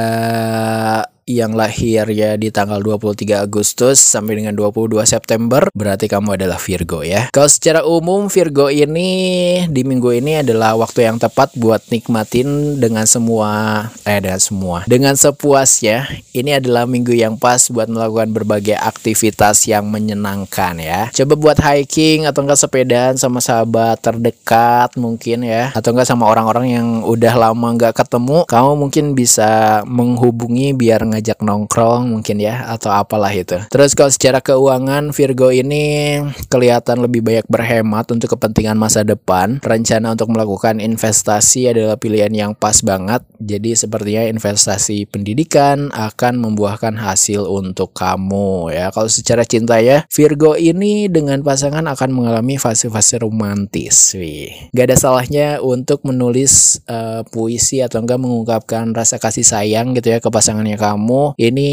yang 1.26 1.58
lahir 1.58 2.06
ya 2.14 2.38
di 2.38 2.54
tanggal 2.54 2.78
23 2.78 3.50
Agustus 3.50 3.98
sampai 3.98 4.38
dengan 4.38 4.54
22 4.54 5.02
September 5.02 5.66
berarti 5.74 6.06
kamu 6.06 6.38
adalah 6.38 6.54
Virgo 6.62 7.02
ya. 7.02 7.26
Kalau 7.34 7.50
secara 7.50 7.82
umum 7.82 8.30
Virgo 8.30 8.70
ini 8.70 9.66
di 9.66 9.82
minggu 9.82 10.14
ini 10.14 10.46
adalah 10.46 10.78
waktu 10.78 11.10
yang 11.10 11.18
tepat 11.18 11.50
buat 11.58 11.82
nikmatin 11.90 12.78
dengan 12.78 13.10
semua 13.10 13.82
eh 14.06 14.22
dengan 14.22 14.38
semua 14.38 14.86
dengan 14.86 15.18
sepuasnya. 15.18 16.06
Ini 16.30 16.62
adalah 16.62 16.86
minggu 16.86 17.10
yang 17.10 17.34
pas 17.42 17.58
buat 17.74 17.90
melakukan 17.90 18.30
berbagai 18.30 18.78
aktivitas 18.78 19.66
yang 19.66 19.90
menyenangkan 19.90 20.78
ya. 20.78 21.10
Coba 21.10 21.34
buat 21.34 21.58
hiking 21.58 22.30
atau 22.30 22.46
enggak 22.46 22.62
sepedaan 22.62 23.18
sama 23.18 23.42
sahabat 23.42 23.98
terdekat 23.98 24.94
mungkin 24.94 25.42
ya 25.42 25.74
atau 25.74 25.90
enggak 25.90 26.06
sama 26.06 26.30
orang-orang 26.30 26.70
yang 26.70 26.86
udah 27.02 27.34
lama 27.34 27.74
nggak 27.74 27.98
ketemu. 27.98 28.46
Kamu 28.46 28.78
mungkin 28.78 29.18
bisa 29.18 29.82
menghubungi 29.90 30.70
biar 30.70 31.02
ngajak 31.16 31.40
nongkrong 31.40 32.12
mungkin 32.12 32.36
ya 32.36 32.68
atau 32.68 32.92
apalah 32.92 33.32
itu. 33.32 33.56
Terus 33.72 33.96
kalau 33.96 34.12
secara 34.12 34.44
keuangan 34.44 35.16
Virgo 35.16 35.48
ini 35.48 36.20
kelihatan 36.52 37.00
lebih 37.00 37.24
banyak 37.24 37.48
berhemat 37.48 38.12
untuk 38.12 38.36
kepentingan 38.36 38.76
masa 38.76 39.00
depan. 39.00 39.64
Rencana 39.64 40.12
untuk 40.12 40.28
melakukan 40.28 40.84
investasi 40.84 41.72
adalah 41.72 41.96
pilihan 41.96 42.30
yang 42.36 42.52
pas 42.52 42.84
banget. 42.84 43.24
Jadi 43.40 43.72
sepertinya 43.72 44.28
investasi 44.28 45.08
pendidikan 45.08 45.88
akan 45.96 46.36
membuahkan 46.36 47.00
hasil 47.00 47.48
untuk 47.48 47.96
kamu 47.96 48.76
ya. 48.76 48.92
Kalau 48.92 49.08
secara 49.08 49.48
cinta 49.48 49.80
ya 49.80 50.04
Virgo 50.12 50.52
ini 50.58 51.08
dengan 51.08 51.40
pasangan 51.40 51.88
akan 51.88 52.10
mengalami 52.12 52.60
fase-fase 52.60 53.22
romantis. 53.22 54.12
Wih. 54.12 54.68
Gak 54.76 54.92
ada 54.92 54.96
salahnya 54.98 55.62
untuk 55.64 56.04
menulis 56.04 56.82
uh, 56.90 57.22
puisi 57.28 57.80
atau 57.80 58.02
enggak 58.02 58.20
mengungkapkan 58.20 58.90
rasa 58.92 59.16
kasih 59.22 59.46
sayang 59.46 59.94
gitu 59.94 60.12
ya 60.12 60.18
ke 60.18 60.28
pasangannya 60.28 60.74
kamu 60.74 61.05
kamu. 61.06 61.38
Ini 61.38 61.70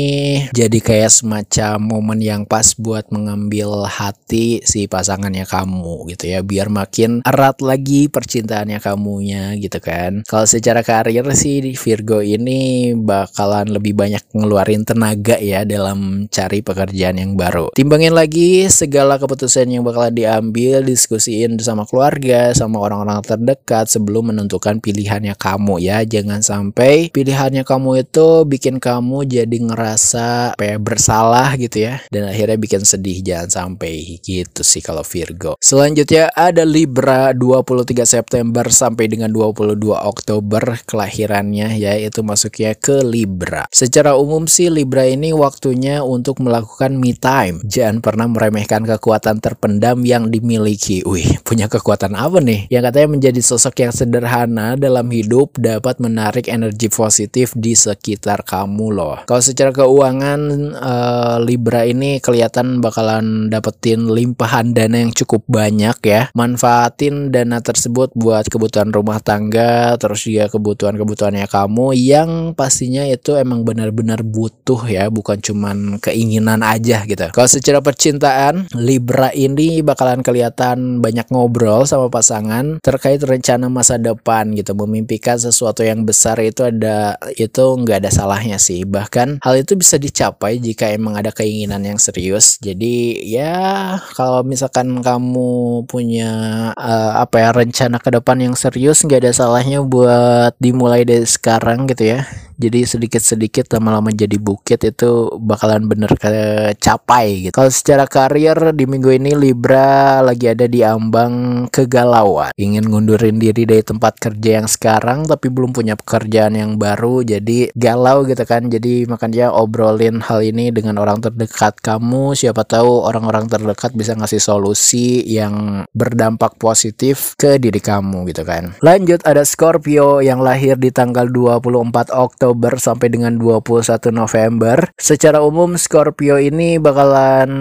jadi 0.53 0.77
kayak 0.77 1.09
semacam 1.09 1.75
momen 1.81 2.19
yang 2.21 2.45
pas 2.45 2.77
buat 2.77 3.09
mengambil 3.09 3.89
hati 3.89 4.61
si 4.61 4.85
pasangannya 4.85 5.49
kamu 5.49 6.05
gitu 6.13 6.29
ya. 6.29 6.45
Biar 6.45 6.69
makin 6.69 7.25
erat 7.25 7.57
lagi 7.65 8.13
percintaannya 8.13 8.77
kamunya 8.77 9.57
gitu 9.57 9.81
kan. 9.81 10.21
Kalau 10.29 10.45
secara 10.45 10.85
karir 10.85 11.25
sih 11.33 11.65
Virgo 11.73 12.21
ini 12.21 12.93
bakalan 12.93 13.73
lebih 13.73 13.97
banyak 13.97 14.21
ngeluarin 14.37 14.85
tenaga 14.85 15.41
ya 15.41 15.65
dalam 15.65 16.29
cari 16.29 16.61
pekerjaan 16.61 17.17
yang 17.17 17.33
baru. 17.33 17.73
Timbangin 17.73 18.13
lagi 18.13 18.69
segala 18.69 19.17
keputusan 19.17 19.65
yang 19.65 19.81
bakalan 19.81 20.13
diambil 20.13 20.85
diskusiin 20.85 21.57
sama 21.57 21.89
keluarga 21.89 22.53
sama 22.53 22.77
orang-orang 22.77 23.25
terdekat 23.25 23.89
sebelum 23.89 24.29
menentukan 24.29 24.77
pilihannya 24.77 25.33
kamu 25.33 25.81
ya. 25.81 26.05
Jangan 26.05 26.45
sampai 26.45 27.09
pilihannya 27.09 27.65
kamu 27.65 28.05
itu 28.05 28.45
bikin 28.45 28.77
kamu 28.77 29.22
jadi 29.23 29.57
ngerasa 29.57 30.59
ya, 30.59 30.77
bersalah 30.77 31.55
gitu 31.57 31.87
ya 31.89 32.03
dan 32.11 32.29
akhirnya 32.29 32.57
bikin 32.59 32.83
sedih 32.83 33.19
jangan 33.23 33.49
sampai 33.49 34.19
gitu 34.21 34.61
sih 34.61 34.83
kalau 34.83 35.01
Virgo. 35.01 35.55
Selanjutnya 35.59 36.29
ada 36.35 36.63
Libra 36.63 37.31
23 37.31 38.05
September 38.05 38.67
sampai 38.69 39.09
dengan 39.09 39.31
22 39.31 39.79
Oktober 39.93 40.79
kelahirannya 40.85 41.75
ya 41.79 41.95
itu 41.97 42.21
masuknya 42.21 42.75
ke 42.77 43.01
Libra. 43.01 43.65
Secara 43.71 44.15
umum 44.15 44.45
sih 44.45 44.67
Libra 44.67 45.07
ini 45.07 45.31
waktunya 45.31 46.01
untuk 46.03 46.43
melakukan 46.43 46.95
me 46.97 47.15
time. 47.17 47.63
Jangan 47.65 48.03
pernah 48.03 48.27
meremehkan 48.29 48.83
kekuatan 48.85 49.39
terpendam 49.39 50.01
yang 50.03 50.29
dimiliki. 50.29 51.05
Wih, 51.07 51.39
punya 51.41 51.67
kekuatan 51.71 52.13
apa 52.15 52.39
nih? 52.39 52.67
Yang 52.69 52.83
katanya 52.91 53.09
menjadi 53.09 53.41
sosok 53.43 53.75
yang 53.83 53.93
sederhana 53.93 54.75
dalam 54.75 55.07
hidup 55.09 55.55
dapat 55.59 55.99
menarik 56.01 56.49
energi 56.49 56.89
positif 56.89 57.53
di 57.53 57.73
sekitar 57.73 58.43
kamu 58.43 58.87
loh 58.93 59.12
loh. 59.13 59.21
Kalau 59.29 59.41
secara 59.45 59.69
keuangan 59.69 60.41
eh, 60.73 61.37
Libra 61.45 61.85
ini 61.85 62.17
kelihatan 62.17 62.81
bakalan 62.81 63.53
dapetin 63.53 64.09
limpahan 64.09 64.73
dana 64.73 64.97
yang 64.97 65.13
cukup 65.13 65.45
banyak 65.45 65.97
ya. 66.01 66.21
Manfaatin 66.33 67.29
dana 67.29 67.61
tersebut 67.61 68.11
buat 68.17 68.49
kebutuhan 68.49 68.89
rumah 68.89 69.21
tangga, 69.21 69.95
terus 70.01 70.25
juga 70.25 70.49
kebutuhan-kebutuhannya 70.49 71.45
kamu 71.45 71.87
yang 71.93 72.29
pastinya 72.57 73.05
itu 73.05 73.37
emang 73.37 73.61
benar-benar 73.61 74.25
butuh 74.25 74.89
ya, 74.89 75.07
bukan 75.13 75.37
cuman 75.39 76.01
keinginan 76.01 76.65
aja 76.65 77.05
gitu. 77.05 77.29
Kalau 77.29 77.49
secara 77.49 77.79
percintaan, 77.83 78.71
Libra 78.73 79.29
ini 79.35 79.85
bakalan 79.85 80.25
kelihatan 80.25 81.03
banyak 81.03 81.29
ngobrol 81.29 81.85
sama 81.85 82.09
pasangan 82.09 82.79
terkait 82.81 83.21
rencana 83.21 83.67
masa 83.67 83.99
depan 83.99 84.55
gitu, 84.57 84.73
memimpikan 84.73 85.37
sesuatu 85.37 85.85
yang 85.85 86.07
besar 86.07 86.39
itu 86.41 86.65
ada 86.65 87.19
itu 87.35 87.63
nggak 87.63 88.03
ada 88.03 88.11
salahnya 88.11 88.57
sih. 88.57 88.87
Bahkan 89.03 89.43
hal 89.43 89.55
itu 89.59 89.75
bisa 89.75 89.99
dicapai 89.99 90.63
jika 90.63 90.87
emang 90.87 91.19
ada 91.19 91.35
keinginan 91.35 91.83
yang 91.83 91.99
serius. 91.99 92.55
Jadi 92.63 93.19
ya 93.27 93.99
kalau 94.15 94.47
misalkan 94.47 95.03
kamu 95.03 95.83
punya 95.91 96.31
eh, 96.79 97.11
apa 97.19 97.35
ya 97.43 97.49
rencana 97.51 97.99
ke 97.99 98.09
depan 98.15 98.39
yang 98.39 98.55
serius 98.55 99.03
nggak 99.03 99.27
ada 99.27 99.31
salahnya 99.35 99.83
buat 99.83 100.55
dimulai 100.63 101.03
dari 101.03 101.27
sekarang 101.27 101.83
gitu 101.91 102.15
ya. 102.15 102.23
Jadi 102.55 102.85
sedikit-sedikit 102.85 103.65
lama-lama 103.73 104.13
jadi 104.13 104.37
bukit 104.37 104.85
itu 104.85 105.33
bakalan 105.41 105.89
bener 105.89 106.13
kecapai 106.13 107.49
gitu. 107.49 107.53
Kalau 107.55 107.71
secara 107.73 108.05
karir 108.05 108.75
di 108.77 108.85
minggu 108.85 109.09
ini 109.09 109.33
Libra 109.33 110.21
lagi 110.21 110.49
ada 110.51 110.69
di 110.69 110.85
ambang 110.85 111.65
kegalauan. 111.73 112.53
Ingin 112.55 112.85
ngundurin 112.85 113.41
diri 113.41 113.65
dari 113.65 113.81
tempat 113.81 114.21
kerja 114.21 114.61
yang 114.61 114.69
sekarang 114.69 115.25
tapi 115.25 115.49
belum 115.49 115.73
punya 115.73 115.97
pekerjaan 115.97 116.53
yang 116.53 116.77
baru 116.77 117.25
jadi 117.25 117.73
galau 117.73 118.23
gitu 118.29 118.45
kan. 118.45 118.69
Jadi 118.69 119.09
makanya 119.09 119.49
obrolin 119.49 120.21
hal 120.21 120.45
ini 120.45 120.69
dengan 120.69 121.01
orang 121.01 121.19
terdekat 121.19 121.81
kamu. 121.81 122.37
Siapa 122.37 122.61
tahu 122.63 123.03
orang-orang 123.09 123.49
terdekat 123.49 123.97
bisa 123.97 124.13
ngasih 124.13 124.39
solusi 124.39 125.25
yang 125.25 125.85
berdampak 125.91 126.55
positif 126.61 127.33
ke 127.33 127.57
diri 127.57 127.81
kamu 127.81 128.29
gitu 128.29 128.45
kan. 128.45 128.77
Lanjut 128.85 129.25
ada 129.25 129.41
Scorpio 129.41 130.21
yang 130.21 130.39
lahir 130.39 130.77
di 130.77 130.93
tanggal 130.93 131.27
24 131.31 132.13
Oktober 132.13 132.42
sampai 132.81 133.07
dengan 133.07 133.39
21 133.39 134.11
November. 134.11 134.91
Secara 134.99 135.39
umum 135.39 135.79
Scorpio 135.79 136.35
ini 136.35 136.75
bakalan 136.81 137.51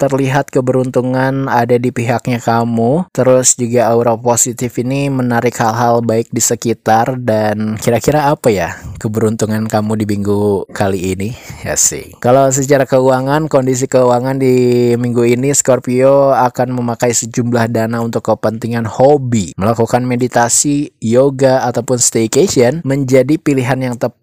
terlihat 0.00 0.48
keberuntungan 0.48 1.50
ada 1.52 1.76
di 1.76 1.92
pihaknya 1.92 2.40
kamu. 2.40 3.12
Terus 3.12 3.60
juga 3.60 3.92
aura 3.92 4.16
positif 4.16 4.80
ini 4.80 5.12
menarik 5.12 5.52
hal-hal 5.60 6.00
baik 6.00 6.32
di 6.32 6.40
sekitar 6.40 7.20
dan 7.20 7.76
kira-kira 7.76 8.32
apa 8.32 8.48
ya 8.48 8.78
keberuntungan 8.96 9.68
kamu 9.68 10.00
di 10.00 10.06
minggu 10.08 10.70
kali 10.72 11.12
ini? 11.12 11.36
Ya 11.60 11.76
sih. 11.76 12.16
Kalau 12.22 12.48
secara 12.48 12.88
keuangan, 12.88 13.52
kondisi 13.52 13.84
keuangan 13.90 14.40
di 14.40 14.54
minggu 14.96 15.26
ini 15.28 15.52
Scorpio 15.52 16.32
akan 16.32 16.72
memakai 16.72 17.12
sejumlah 17.12 17.68
dana 17.72 18.00
untuk 18.00 18.24
kepentingan 18.24 18.86
hobi. 18.88 19.52
Melakukan 19.60 20.06
meditasi, 20.06 20.94
yoga 21.02 21.66
ataupun 21.66 21.98
staycation 21.98 22.80
menjadi 22.86 23.36
pilihan 23.40 23.80
yang 23.80 23.96
tepat 23.98 24.13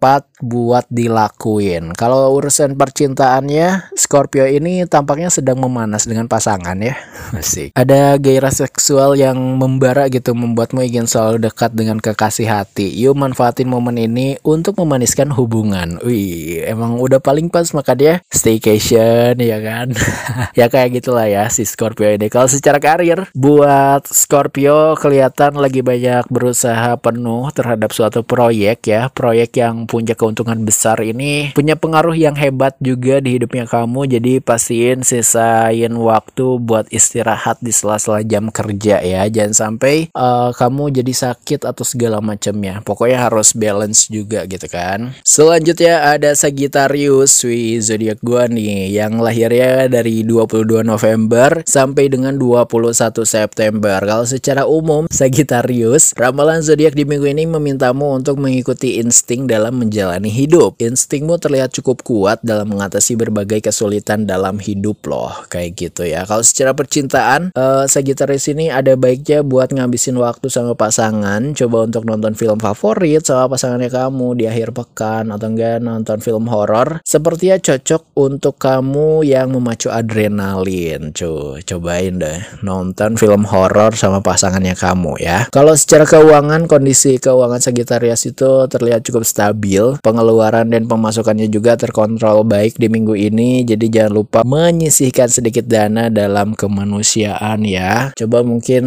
buat 0.42 0.84
dilakuin. 0.90 1.94
Kalau 1.94 2.34
urusan 2.34 2.74
percintaannya, 2.74 3.94
Scorpio 3.94 4.42
ini 4.50 4.82
tampaknya 4.90 5.30
sedang 5.30 5.62
memanas 5.62 6.10
dengan 6.10 6.26
pasangan 6.26 6.74
ya. 6.82 6.98
Asik. 7.38 7.70
Ada 7.78 8.18
gairah 8.18 8.50
seksual 8.50 9.14
yang 9.14 9.38
membara 9.38 10.10
gitu 10.10 10.34
membuatmu 10.34 10.82
ingin 10.82 11.06
selalu 11.06 11.46
dekat 11.46 11.70
dengan 11.78 12.02
kekasih 12.02 12.50
hati. 12.50 12.90
Yuk 12.90 13.14
manfaatin 13.14 13.70
momen 13.70 13.94
ini 14.02 14.34
untuk 14.42 14.82
memaniskan 14.82 15.30
hubungan. 15.30 16.02
Wih, 16.02 16.66
emang 16.66 16.98
udah 16.98 17.22
paling 17.22 17.46
pas 17.46 17.70
maka 17.70 17.94
dia 17.94 18.18
staycation 18.34 19.38
ya 19.38 19.62
kan. 19.62 19.94
ya 20.58 20.66
kayak 20.66 20.98
gitulah 20.98 21.30
ya 21.30 21.46
si 21.46 21.62
Scorpio 21.62 22.10
ini. 22.10 22.26
Kalau 22.26 22.50
secara 22.50 22.82
karir 22.82 23.30
buat 23.30 24.10
Scorpio 24.10 24.98
kelihatan 24.98 25.54
lagi 25.54 25.86
banyak 25.86 26.26
berusaha 26.26 26.98
penuh 26.98 27.46
terhadap 27.54 27.94
suatu 27.94 28.26
proyek 28.26 28.90
ya, 28.90 29.06
proyek 29.14 29.62
yang 29.62 29.81
punya 29.86 30.14
keuntungan 30.16 30.62
besar 30.62 31.00
ini 31.02 31.52
punya 31.52 31.74
pengaruh 31.76 32.14
yang 32.16 32.34
hebat 32.38 32.74
juga 32.78 33.18
di 33.18 33.38
hidupnya 33.38 33.66
kamu. 33.66 34.06
Jadi 34.18 34.32
pastiin 34.42 35.02
sisain 35.06 35.92
waktu 35.94 36.46
buat 36.58 36.88
istirahat 36.90 37.58
di 37.60 37.70
sela-sela 37.74 38.24
jam 38.26 38.48
kerja 38.48 39.02
ya. 39.02 39.22
Jangan 39.28 39.54
sampai 39.54 40.10
eh, 40.12 40.50
kamu 40.54 41.02
jadi 41.02 41.12
sakit 41.12 41.66
atau 41.68 41.84
segala 41.86 42.18
macamnya. 42.18 42.80
Pokoknya 42.82 43.28
harus 43.28 43.54
balance 43.54 44.08
juga 44.08 44.44
gitu 44.48 44.66
kan. 44.66 45.14
Selanjutnya 45.22 46.12
ada 46.12 46.34
Sagittarius, 46.34 47.44
wih 47.46 47.78
zodiak 47.78 48.20
gua 48.20 48.48
nih 48.50 48.92
yang 48.92 49.20
lahirnya 49.20 49.86
dari 49.88 50.24
22 50.26 50.82
November 50.82 51.62
sampai 51.64 52.08
dengan 52.12 52.36
21 52.36 53.24
September. 53.24 53.98
Kalau 54.02 54.26
secara 54.26 54.62
umum 54.66 55.06
Sagittarius, 55.08 56.12
ramalan 56.18 56.60
zodiak 56.60 56.96
di 56.96 57.04
minggu 57.08 57.28
ini 57.28 57.44
memintamu 57.48 58.16
untuk 58.16 58.40
mengikuti 58.40 58.98
insting 59.00 59.48
dalam 59.48 59.71
menjalani 59.72 60.28
hidup. 60.28 60.76
Instingmu 60.76 61.40
terlihat 61.40 61.72
cukup 61.72 62.04
kuat 62.04 62.38
dalam 62.44 62.68
mengatasi 62.68 63.16
berbagai 63.16 63.64
kesulitan 63.64 64.28
dalam 64.28 64.60
hidup 64.60 65.00
loh, 65.08 65.32
kayak 65.48 65.74
gitu 65.74 66.04
ya. 66.04 66.28
Kalau 66.28 66.44
secara 66.44 66.76
percintaan, 66.76 67.50
eh, 67.56 67.84
Sagittarius 67.88 68.46
ini 68.52 68.68
ada 68.68 68.94
baiknya 68.94 69.40
buat 69.40 69.72
ngabisin 69.72 70.16
waktu 70.20 70.52
sama 70.52 70.76
pasangan, 70.76 71.56
coba 71.56 71.88
untuk 71.88 72.04
nonton 72.04 72.36
film 72.36 72.60
favorit 72.60 73.24
sama 73.24 73.48
pasangannya 73.48 73.88
kamu 73.88 74.38
di 74.38 74.44
akhir 74.46 74.76
pekan 74.76 75.32
atau 75.32 75.48
enggak 75.48 75.80
nonton 75.80 76.20
film 76.20 76.46
horor. 76.48 77.00
Sepertinya 77.02 77.56
cocok 77.58 78.02
untuk 78.18 78.60
kamu 78.60 79.24
yang 79.24 79.54
memacu 79.54 79.88
adrenalin. 79.88 81.14
Cuy, 81.16 81.64
cobain 81.64 82.20
deh 82.20 82.40
nonton 82.60 83.16
film 83.16 83.48
horor 83.48 83.94
sama 83.96 84.20
pasangannya 84.20 84.74
kamu 84.76 85.18
ya. 85.22 85.46
Kalau 85.54 85.74
secara 85.78 86.04
keuangan, 86.04 86.66
kondisi 86.66 87.16
keuangan 87.22 87.62
Sagittarius 87.62 88.26
itu 88.28 88.66
terlihat 88.66 89.06
cukup 89.06 89.22
stabil. 89.22 89.61
Pengeluaran 90.02 90.68
dan 90.74 90.90
pemasukannya 90.90 91.46
juga 91.46 91.78
terkontrol 91.78 92.42
baik 92.42 92.76
di 92.76 92.90
minggu 92.90 93.14
ini. 93.14 93.62
Jadi 93.62 93.86
jangan 93.88 94.12
lupa 94.12 94.38
menyisihkan 94.42 95.30
sedikit 95.30 95.64
dana 95.64 96.10
dalam 96.10 96.58
kemanusiaan 96.58 97.62
ya. 97.62 98.10
Coba 98.18 98.42
mungkin 98.42 98.84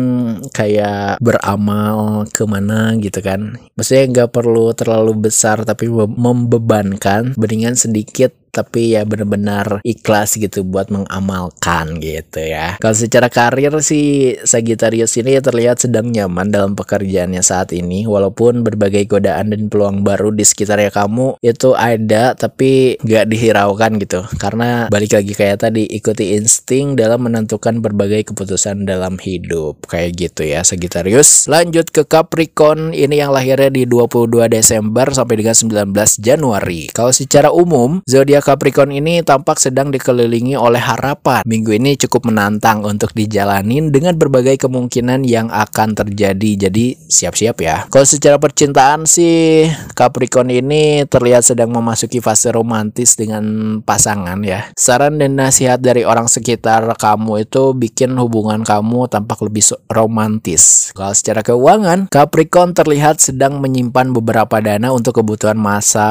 kayak 0.51 1.23
beramal 1.23 2.27
ke 2.29 2.43
mana 2.43 2.93
gitu 2.99 3.23
kan. 3.23 3.55
Maksudnya 3.73 4.05
nggak 4.11 4.29
perlu 4.35 4.75
terlalu 4.77 5.31
besar 5.31 5.63
tapi 5.63 5.89
mem- 5.89 6.13
membebankan. 6.19 7.33
Mendingan 7.39 7.73
sedikit 7.79 8.44
tapi 8.55 8.95
ya 8.95 9.03
benar-benar 9.03 9.83
ikhlas 9.83 10.39
gitu 10.39 10.63
buat 10.63 10.87
mengamalkan 10.87 11.99
gitu 11.99 12.39
ya. 12.39 12.79
Kalau 12.79 12.95
secara 12.95 13.27
karir 13.27 13.75
sih 13.83 14.39
Sagittarius 14.39 15.19
ini 15.19 15.35
terlihat 15.43 15.83
sedang 15.83 16.07
nyaman 16.07 16.47
dalam 16.47 16.71
pekerjaannya 16.79 17.43
saat 17.43 17.75
ini 17.75 18.07
walaupun 18.07 18.63
berbagai 18.63 19.11
godaan 19.11 19.51
dan 19.51 19.67
peluang 19.67 20.07
baru 20.07 20.31
di 20.31 20.47
sekitarnya 20.47 20.95
kamu 20.95 21.35
itu 21.43 21.75
ada 21.75 22.31
tapi 22.39 22.95
nggak 23.03 23.27
dihiraukan 23.27 23.91
gitu 23.99 24.23
karena 24.39 24.87
balik 24.87 25.11
lagi 25.11 25.35
kayak 25.35 25.67
tadi 25.67 25.83
ikuti 25.91 26.39
insting 26.39 26.95
dalam 26.95 27.27
menentukan 27.27 27.83
berbagai 27.83 28.31
keputusan 28.31 28.87
dalam 28.87 29.19
hidup 29.19 29.83
kayak 29.91 30.15
gitu 30.15 30.47
ya 30.47 30.63
Sagittarius. 30.63 31.51
Lanjut 31.51 31.91
ke 31.91 32.07
Capricorn 32.07 32.95
ini 32.95 33.19
yang 33.19 33.35
lahirnya 33.35 33.73
di 33.73 33.83
22 33.83 34.47
Desember 34.47 35.11
sampai 35.11 35.35
dengan 35.43 35.57
19 35.57 35.91
Januari. 36.23 36.87
Kalau 36.95 37.11
secara 37.11 37.51
umum 37.51 37.99
zodiak 38.07 38.44
Capricorn 38.45 38.93
ini 38.93 39.25
tampak 39.25 39.57
sedang 39.57 39.89
dikelilingi 39.89 40.53
oleh 40.53 40.77
harapan. 40.77 41.41
Minggu 41.49 41.81
ini 41.81 41.97
cukup 41.97 42.29
menantang 42.29 42.85
untuk 42.85 43.09
dijalanin 43.17 43.89
dengan 43.89 44.13
berbagai 44.13 44.61
kemungkinan 44.61 45.25
yang 45.25 45.49
akan 45.49 45.97
terjadi. 45.97 46.69
Jadi 46.69 46.93
siap-siap 47.09 47.57
ya. 47.57 47.89
Kalau 47.89 48.05
secara 48.05 48.37
percintaan 48.37 49.09
sih 49.09 49.65
Capricorn 49.97 50.53
ini 50.53 51.09
terlihat 51.09 51.41
sedang 51.41 51.73
memasuki 51.73 52.21
fase 52.21 52.53
romantis 52.53 53.17
dengan 53.17 53.81
pasangan 53.81 54.37
ya. 54.45 54.69
Saran 54.77 55.17
dan 55.17 55.41
nasihat 55.41 55.81
dari 55.81 56.05
orang 56.05 56.29
sekitar 56.29 56.85
kamu 57.01 57.49
itu 57.49 57.73
bikin 57.73 58.13
hubungan 58.21 58.61
kamu 58.61 59.09
tampak 59.09 59.41
lebih 59.41 59.73
romantis. 59.89 60.93
Kalau 60.93 61.17
secara 61.17 61.41
keuangan, 61.41 62.13
Capricorn 62.13 62.77
terlihat 62.77 63.17
sedang 63.17 63.57
menyimpan 63.57 64.13
beberapa 64.13 64.61
dana 64.61 64.93
untuk 64.93 65.17
kebutuhan 65.17 65.57
masa 65.57 66.05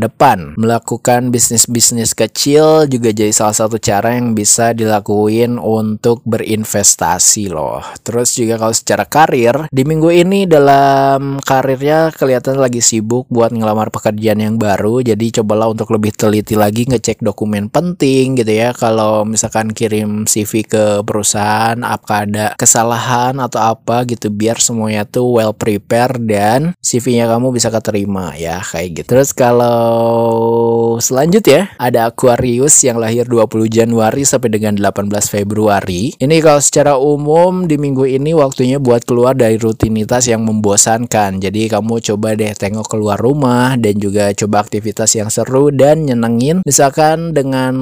depan. 0.00 0.56
Melakukan 0.56 1.28
bisnis 1.28 1.73
bisnis 1.74 2.14
kecil 2.14 2.86
juga 2.86 3.10
jadi 3.10 3.34
salah 3.34 3.58
satu 3.58 3.82
cara 3.82 4.14
yang 4.14 4.38
bisa 4.38 4.70
dilakuin 4.70 5.58
untuk 5.58 6.22
berinvestasi 6.22 7.50
loh. 7.50 7.82
Terus 8.06 8.38
juga 8.38 8.54
kalau 8.62 8.70
secara 8.70 9.02
karir, 9.02 9.66
di 9.74 9.82
minggu 9.82 10.14
ini 10.14 10.46
dalam 10.46 11.42
karirnya 11.42 12.14
kelihatan 12.14 12.62
lagi 12.62 12.78
sibuk 12.78 13.26
buat 13.26 13.50
ngelamar 13.50 13.90
pekerjaan 13.90 14.38
yang 14.38 14.54
baru. 14.54 15.02
Jadi 15.02 15.42
cobalah 15.42 15.74
untuk 15.74 15.90
lebih 15.90 16.14
teliti 16.14 16.54
lagi 16.54 16.86
ngecek 16.86 17.18
dokumen 17.26 17.66
penting 17.66 18.38
gitu 18.38 18.54
ya. 18.54 18.70
Kalau 18.70 19.26
misalkan 19.26 19.74
kirim 19.74 20.30
CV 20.30 20.62
ke 20.62 21.02
perusahaan, 21.02 21.74
apakah 21.82 22.30
ada 22.30 22.46
kesalahan 22.54 23.34
atau 23.42 23.58
apa 23.58 24.06
gitu 24.06 24.30
biar 24.30 24.62
semuanya 24.62 25.02
tuh 25.02 25.26
well 25.26 25.50
prepare 25.50 26.14
dan 26.22 26.78
CV-nya 26.78 27.26
kamu 27.26 27.50
bisa 27.50 27.72
keterima 27.74 28.36
ya 28.38 28.62
kayak 28.62 29.02
gitu. 29.02 29.08
Terus 29.16 29.34
kalau 29.34 31.00
selanjutnya 31.00 31.63
ada 31.76 32.10
Aquarius 32.10 32.80
yang 32.84 33.00
lahir 33.00 33.28
20 33.28 33.68
Januari 33.68 34.22
sampai 34.22 34.52
dengan 34.52 34.76
18 34.78 35.10
Februari. 35.28 36.14
Ini 36.16 36.36
kalau 36.40 36.60
secara 36.60 36.92
umum 36.96 37.66
di 37.68 37.76
minggu 37.76 38.06
ini 38.06 38.32
waktunya 38.32 38.78
buat 38.78 39.04
keluar 39.04 39.36
dari 39.36 39.60
rutinitas 39.60 40.28
yang 40.30 40.44
membosankan. 40.46 41.42
Jadi 41.42 41.68
kamu 41.68 42.00
coba 42.12 42.38
deh 42.38 42.52
tengok 42.54 42.86
keluar 42.88 43.18
rumah 43.20 43.76
dan 43.76 43.98
juga 44.00 44.30
coba 44.32 44.64
aktivitas 44.64 45.14
yang 45.18 45.28
seru 45.28 45.68
dan 45.74 46.06
nyenengin. 46.08 46.64
Misalkan 46.64 47.36
dengan 47.36 47.74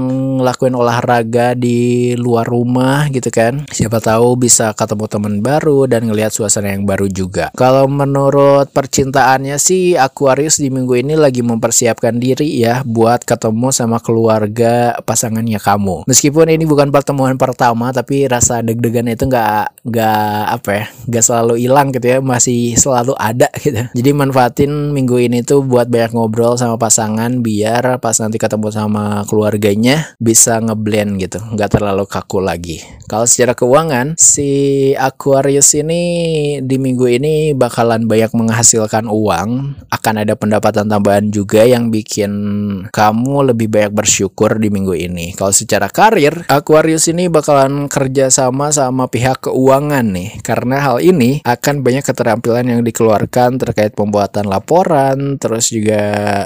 lakuin 0.42 0.74
olahraga 0.74 1.54
di 1.54 2.12
luar 2.18 2.48
rumah 2.48 3.06
gitu 3.14 3.30
kan. 3.30 3.64
Siapa 3.70 4.02
tahu 4.02 4.34
bisa 4.40 4.74
ketemu 4.74 5.06
teman 5.06 5.34
baru 5.44 5.86
dan 5.86 6.08
ngelihat 6.08 6.34
suasana 6.34 6.74
yang 6.74 6.88
baru 6.88 7.06
juga. 7.06 7.54
Kalau 7.54 7.86
menurut 7.86 8.70
percintaannya 8.74 9.56
sih 9.62 9.94
Aquarius 9.94 10.58
di 10.58 10.72
minggu 10.72 10.98
ini 10.98 11.14
lagi 11.14 11.44
mempersiapkan 11.44 12.18
diri 12.18 12.48
ya 12.58 12.82
buat 12.82 13.22
ketemu 13.22 13.61
sama 13.70 14.02
keluarga 14.02 14.98
pasangannya 15.04 15.60
kamu. 15.62 16.08
Meskipun 16.08 16.50
ini 16.50 16.66
bukan 16.66 16.88
pertemuan 16.90 17.36
pertama 17.36 17.92
tapi 17.92 18.26
rasa 18.26 18.64
deg-degan 18.64 19.12
itu 19.12 19.28
nggak 19.28 19.84
nggak 19.86 20.40
apa 20.48 20.70
ya 20.72 20.84
nggak 21.06 21.24
selalu 21.24 21.54
hilang 21.60 21.92
gitu 21.92 22.06
ya 22.08 22.18
masih 22.24 22.74
selalu 22.74 23.12
ada 23.20 23.52
gitu. 23.62 23.84
Jadi 23.92 24.10
manfaatin 24.16 24.72
minggu 24.96 25.20
ini 25.20 25.44
tuh 25.44 25.60
buat 25.62 25.86
banyak 25.92 26.16
ngobrol 26.16 26.56
sama 26.56 26.80
pasangan 26.80 27.44
biar 27.44 28.00
pas 28.00 28.16
nanti 28.18 28.40
ketemu 28.40 28.72
sama 28.72 29.22
keluarganya 29.28 30.16
bisa 30.16 30.56
ngeblend 30.58 31.20
gitu 31.20 31.38
nggak 31.38 31.78
terlalu 31.78 32.08
kaku 32.08 32.40
lagi. 32.40 32.80
Kalau 33.04 33.28
secara 33.28 33.52
keuangan 33.52 34.16
si 34.16 34.48
Aquarius 34.96 35.76
ini 35.76 36.00
di 36.64 36.80
minggu 36.80 37.04
ini 37.12 37.52
bakalan 37.52 38.08
banyak 38.08 38.32
menghasilkan 38.32 39.04
uang 39.04 39.76
akan 39.92 40.14
ada 40.24 40.32
pendapatan 40.32 40.88
tambahan 40.88 41.28
juga 41.28 41.68
yang 41.68 41.92
bikin 41.92 42.32
kamu 42.88 43.51
lebih 43.51 43.51
banyak 43.54 43.92
bersyukur 43.92 44.56
di 44.58 44.68
minggu 44.68 44.94
ini. 44.96 45.36
Kalau 45.36 45.54
secara 45.54 45.88
karir, 45.88 46.44
Aquarius 46.48 47.08
ini 47.08 47.28
bakalan 47.28 47.86
kerja 47.86 48.28
sama 48.28 48.72
sama 48.74 49.06
pihak 49.06 49.48
keuangan 49.48 50.04
nih. 50.12 50.40
Karena 50.40 50.80
hal 50.82 50.98
ini 51.04 51.40
akan 51.44 51.84
banyak 51.84 52.04
keterampilan 52.04 52.66
yang 52.66 52.80
dikeluarkan 52.82 53.60
terkait 53.60 53.92
pembuatan 53.94 54.48
laporan, 54.48 55.36
terus 55.38 55.70
juga 55.70 56.02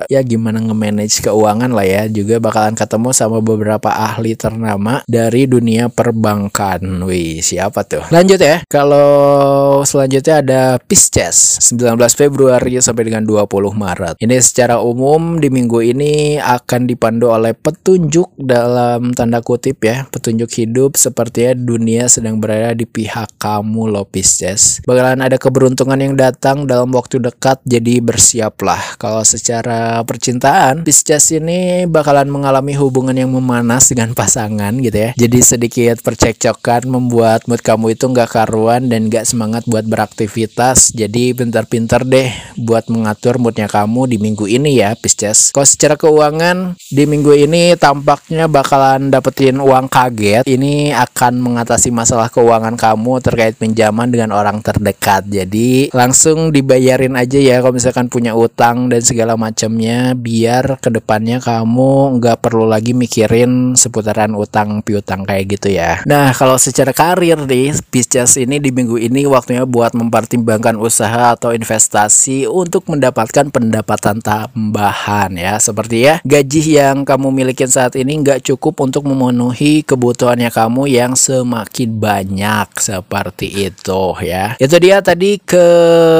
ya 0.07 0.21
gimana 0.23 0.63
nge-manage 0.63 1.25
keuangan 1.25 1.73
lah 1.73 1.87
ya. 1.87 2.03
Juga 2.11 2.39
bakalan 2.39 2.77
ketemu 2.77 3.11
sama 3.15 3.39
beberapa 3.41 3.91
ahli 3.91 4.37
ternama 4.37 5.03
dari 5.09 5.49
dunia 5.49 5.89
perbankan. 5.89 7.07
Wih, 7.07 7.41
siapa 7.41 7.87
tuh? 7.87 8.05
Lanjut 8.11 8.39
ya. 8.39 8.63
Kalau 8.71 9.83
selanjutnya 9.83 10.43
ada 10.43 10.63
Pisces 10.83 11.59
19 11.63 11.99
Februari 12.15 12.79
sampai 12.79 13.09
dengan 13.09 13.25
20 13.27 13.73
Maret. 13.75 14.15
Ini 14.23 14.37
secara 14.39 14.79
umum 14.81 15.39
di 15.41 15.49
minggu 15.49 15.81
ini 15.83 16.39
akan 16.39 16.87
dipandu 16.97 17.29
oleh 17.29 17.53
petunjuk 17.53 18.33
dalam 18.41 19.13
tanda 19.13 19.45
kutip 19.45 19.85
ya, 19.85 20.09
petunjuk 20.09 20.49
hidup 20.57 20.97
sepertinya 20.97 21.53
dunia 21.53 22.09
sedang 22.09 22.41
berada 22.41 22.73
di 22.73 22.89
pihak 22.89 23.37
kamu 23.37 23.93
loh 23.93 24.09
Pisces. 24.09 24.81
Bakalan 24.89 25.21
ada 25.21 25.37
keberuntungan 25.37 26.01
yang 26.01 26.17
datang 26.17 26.65
dalam 26.65 26.89
waktu 26.97 27.21
dekat 27.21 27.61
jadi 27.69 28.01
bersiaplah. 28.01 28.97
Kalau 28.97 29.21
secara 29.29 30.01
percintaan, 30.09 30.89
Pisces 30.89 31.37
ini 31.37 31.85
bakalan 31.85 32.33
mengalami 32.33 32.73
hubungan 32.73 33.13
yang 33.13 33.29
memanas 33.29 33.93
dengan 33.93 34.17
pasangan 34.17 34.73
gitu 34.81 34.97
ya. 34.97 35.11
Jadi 35.21 35.39
sedikit 35.45 36.01
percekcokan 36.01 36.89
membuat 36.89 37.45
mood 37.45 37.61
kamu 37.61 37.93
itu 37.93 38.09
nggak 38.09 38.33
karuan 38.33 38.89
dan 38.89 39.13
nggak 39.13 39.29
semangat 39.29 39.69
buat 39.69 39.85
beraktivitas. 39.85 40.97
Jadi 40.97 41.37
pintar-pintar 41.37 42.09
deh 42.09 42.33
buat 42.57 42.89
mengatur 42.89 43.37
moodnya 43.37 43.69
kamu 43.69 44.09
di 44.09 44.17
minggu 44.17 44.49
ini 44.49 44.81
ya 44.81 44.97
Pisces. 44.97 45.53
Kalau 45.53 45.69
secara 45.69 46.01
keuangan 46.01 46.79
di 46.87 47.03
minggu 47.03 47.35
ini 47.35 47.75
tampaknya 47.75 48.47
bakalan 48.47 49.11
dapetin 49.11 49.59
uang 49.59 49.91
kaget. 49.91 50.47
Ini 50.47 50.95
akan 50.95 51.43
mengatasi 51.43 51.91
masalah 51.91 52.31
keuangan 52.31 52.79
kamu 52.79 53.19
terkait 53.19 53.59
pinjaman 53.59 54.07
dengan 54.07 54.31
orang 54.31 54.63
terdekat. 54.63 55.27
Jadi 55.27 55.91
langsung 55.91 56.55
dibayarin 56.55 57.19
aja 57.19 57.43
ya 57.43 57.59
kalau 57.59 57.75
misalkan 57.75 58.07
punya 58.07 58.39
utang 58.39 58.87
dan 58.87 59.03
segala 59.03 59.35
macamnya 59.35 60.15
biar 60.15 60.79
ke 60.79 60.95
depannya 60.95 61.43
kamu 61.43 62.23
nggak 62.23 62.39
perlu 62.39 62.71
lagi 62.71 62.95
mikirin 62.95 63.75
seputaran 63.75 64.39
utang 64.39 64.79
piutang 64.87 65.27
kayak 65.27 65.59
gitu 65.59 65.75
ya. 65.75 66.07
Nah 66.07 66.31
kalau 66.37 66.55
secara 66.55 66.95
karir 66.95 67.39
nih 67.43 67.75
Pisces 67.91 68.39
ini 68.39 68.63
di 68.63 68.71
minggu 68.71 68.95
ini 69.01 69.27
waktunya 69.27 69.67
buat 69.67 69.95
mempertimbangkan 69.97 70.79
usaha 70.79 71.35
atau 71.35 71.51
investasi 71.51 72.47
untuk 72.47 72.87
mendapatkan 72.87 73.51
pendapatan 73.51 74.23
tambahan 74.23 75.35
ya 75.35 75.59
seperti 75.59 75.97
ya 76.07 76.15
gaji 76.23 76.76
yang 76.77 77.09
kamu 77.09 77.33
milikin 77.33 77.73
saat 77.73 77.97
ini 77.97 78.21
nggak 78.21 78.45
cukup 78.53 78.85
untuk 78.85 79.09
memenuhi 79.09 79.81
kebutuhannya 79.81 80.53
kamu 80.53 80.93
yang 80.93 81.17
semakin 81.17 81.97
banyak 81.97 82.69
seperti 82.77 83.73
itu 83.73 84.03
ya. 84.21 84.61
Itu 84.61 84.77
dia 84.77 85.01
tadi 85.01 85.41
ke 85.41 85.67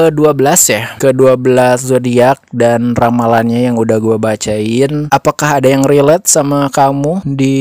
12 0.09 0.73
ya 0.73 0.83
ke 0.97 1.13
12 1.13 1.77
zodiak 1.77 2.41
dan 2.49 2.97
ramalannya 2.97 3.69
yang 3.69 3.77
udah 3.77 4.01
gue 4.01 4.17
bacain. 4.17 5.11
Apakah 5.13 5.61
ada 5.61 5.69
yang 5.69 5.85
relate 5.85 6.25
sama 6.25 6.73
kamu 6.73 7.21
di 7.23 7.57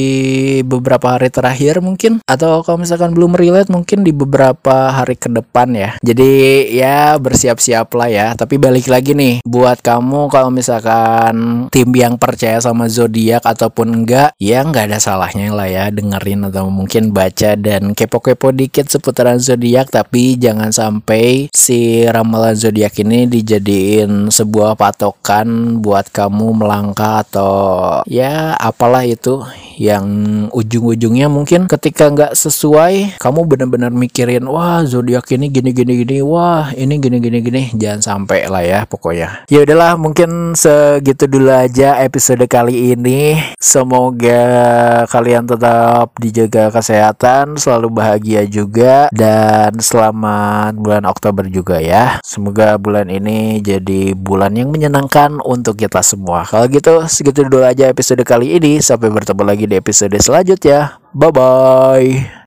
beberapa 0.64 1.18
hari 1.18 1.28
terakhir 1.28 1.84
mungkin? 1.84 2.24
Atau 2.24 2.64
kalau 2.64 2.80
misalkan 2.80 3.12
belum 3.12 3.36
relate 3.36 3.68
mungkin 3.68 4.02
di 4.02 4.16
beberapa 4.16 4.90
hari 4.94 5.20
ke 5.20 5.28
depan 5.28 5.76
ya. 5.76 5.90
Jadi 6.00 6.30
ya 6.72 7.20
bersiap-siap 7.20 7.92
lah 7.92 8.08
ya. 8.08 8.26
Tapi 8.32 8.56
balik 8.56 8.88
lagi 8.88 9.12
nih 9.12 9.44
buat 9.44 9.84
kamu 9.84 10.32
kalau 10.32 10.48
misalkan 10.48 11.68
tim 11.68 11.90
yang 11.92 12.16
percaya 12.16 12.58
sama 12.62 12.85
zodiak 12.86 13.42
ataupun 13.44 14.02
enggak 14.02 14.34
ya 14.40 14.62
nggak 14.66 14.92
ada 14.92 14.98
salahnya 14.98 15.52
lah 15.54 15.68
ya 15.68 15.88
dengerin 15.92 16.46
atau 16.50 16.68
mungkin 16.68 17.10
baca 17.10 17.54
dan 17.54 17.92
kepo-kepo 17.92 18.52
dikit 18.52 18.88
seputaran 18.90 19.38
zodiak. 19.40 19.88
Tapi 19.92 20.36
jangan 20.36 20.70
sampai 20.72 21.48
si 21.54 22.04
ramalan 22.04 22.56
zodiak 22.56 22.96
ini 23.00 23.28
dijadiin 23.30 24.28
sebuah 24.30 24.76
patokan 24.76 25.78
buat 25.80 26.10
kamu 26.10 26.64
melangkah 26.64 27.22
atau 27.24 27.52
ya 28.08 28.56
apalah 28.58 29.02
itu 29.06 29.42
yang 29.76 30.06
ujung-ujungnya 30.56 31.28
mungkin 31.28 31.68
ketika 31.68 32.08
nggak 32.08 32.32
sesuai 32.32 33.20
kamu 33.20 33.44
benar-benar 33.44 33.92
mikirin 33.92 34.48
wah 34.48 34.80
zodiak 34.88 35.28
ini 35.36 35.52
gini 35.52 35.70
gini 35.76 35.92
gini 36.00 36.18
wah 36.24 36.72
ini 36.72 36.96
gini 36.96 37.20
gini 37.20 37.38
gini. 37.40 37.62
Jangan 37.76 38.00
sampai 38.00 38.48
lah 38.48 38.64
ya 38.64 38.80
pokoknya. 38.88 39.48
Ya 39.52 39.62
udahlah 39.64 39.96
mungkin 40.00 40.56
segitu 40.56 41.28
dulu 41.28 41.52
aja 41.52 42.00
episode 42.00 42.44
kali 42.48 42.75
ini 42.76 43.40
semoga 43.56 44.44
kalian 45.08 45.48
tetap 45.48 46.12
dijaga 46.20 46.68
kesehatan 46.68 47.56
selalu 47.56 48.00
bahagia 48.00 48.44
juga 48.44 49.08
dan 49.10 49.74
selamat 49.80 50.76
bulan 50.76 51.04
Oktober 51.08 51.48
juga 51.48 51.80
ya. 51.80 52.20
Semoga 52.20 52.76
bulan 52.76 53.08
ini 53.08 53.58
jadi 53.64 54.12
bulan 54.12 54.54
yang 54.54 54.70
menyenangkan 54.70 55.40
untuk 55.42 55.80
kita 55.80 56.04
semua. 56.04 56.44
Kalau 56.44 56.68
gitu 56.68 57.04
segitu 57.08 57.48
dulu 57.48 57.64
aja 57.64 57.88
episode 57.88 58.22
kali 58.22 58.60
ini. 58.60 58.78
Sampai 58.84 59.08
bertemu 59.08 59.42
lagi 59.42 59.64
di 59.64 59.76
episode 59.78 60.16
selanjutnya. 60.20 61.00
Bye 61.16 61.32
bye 61.32 62.45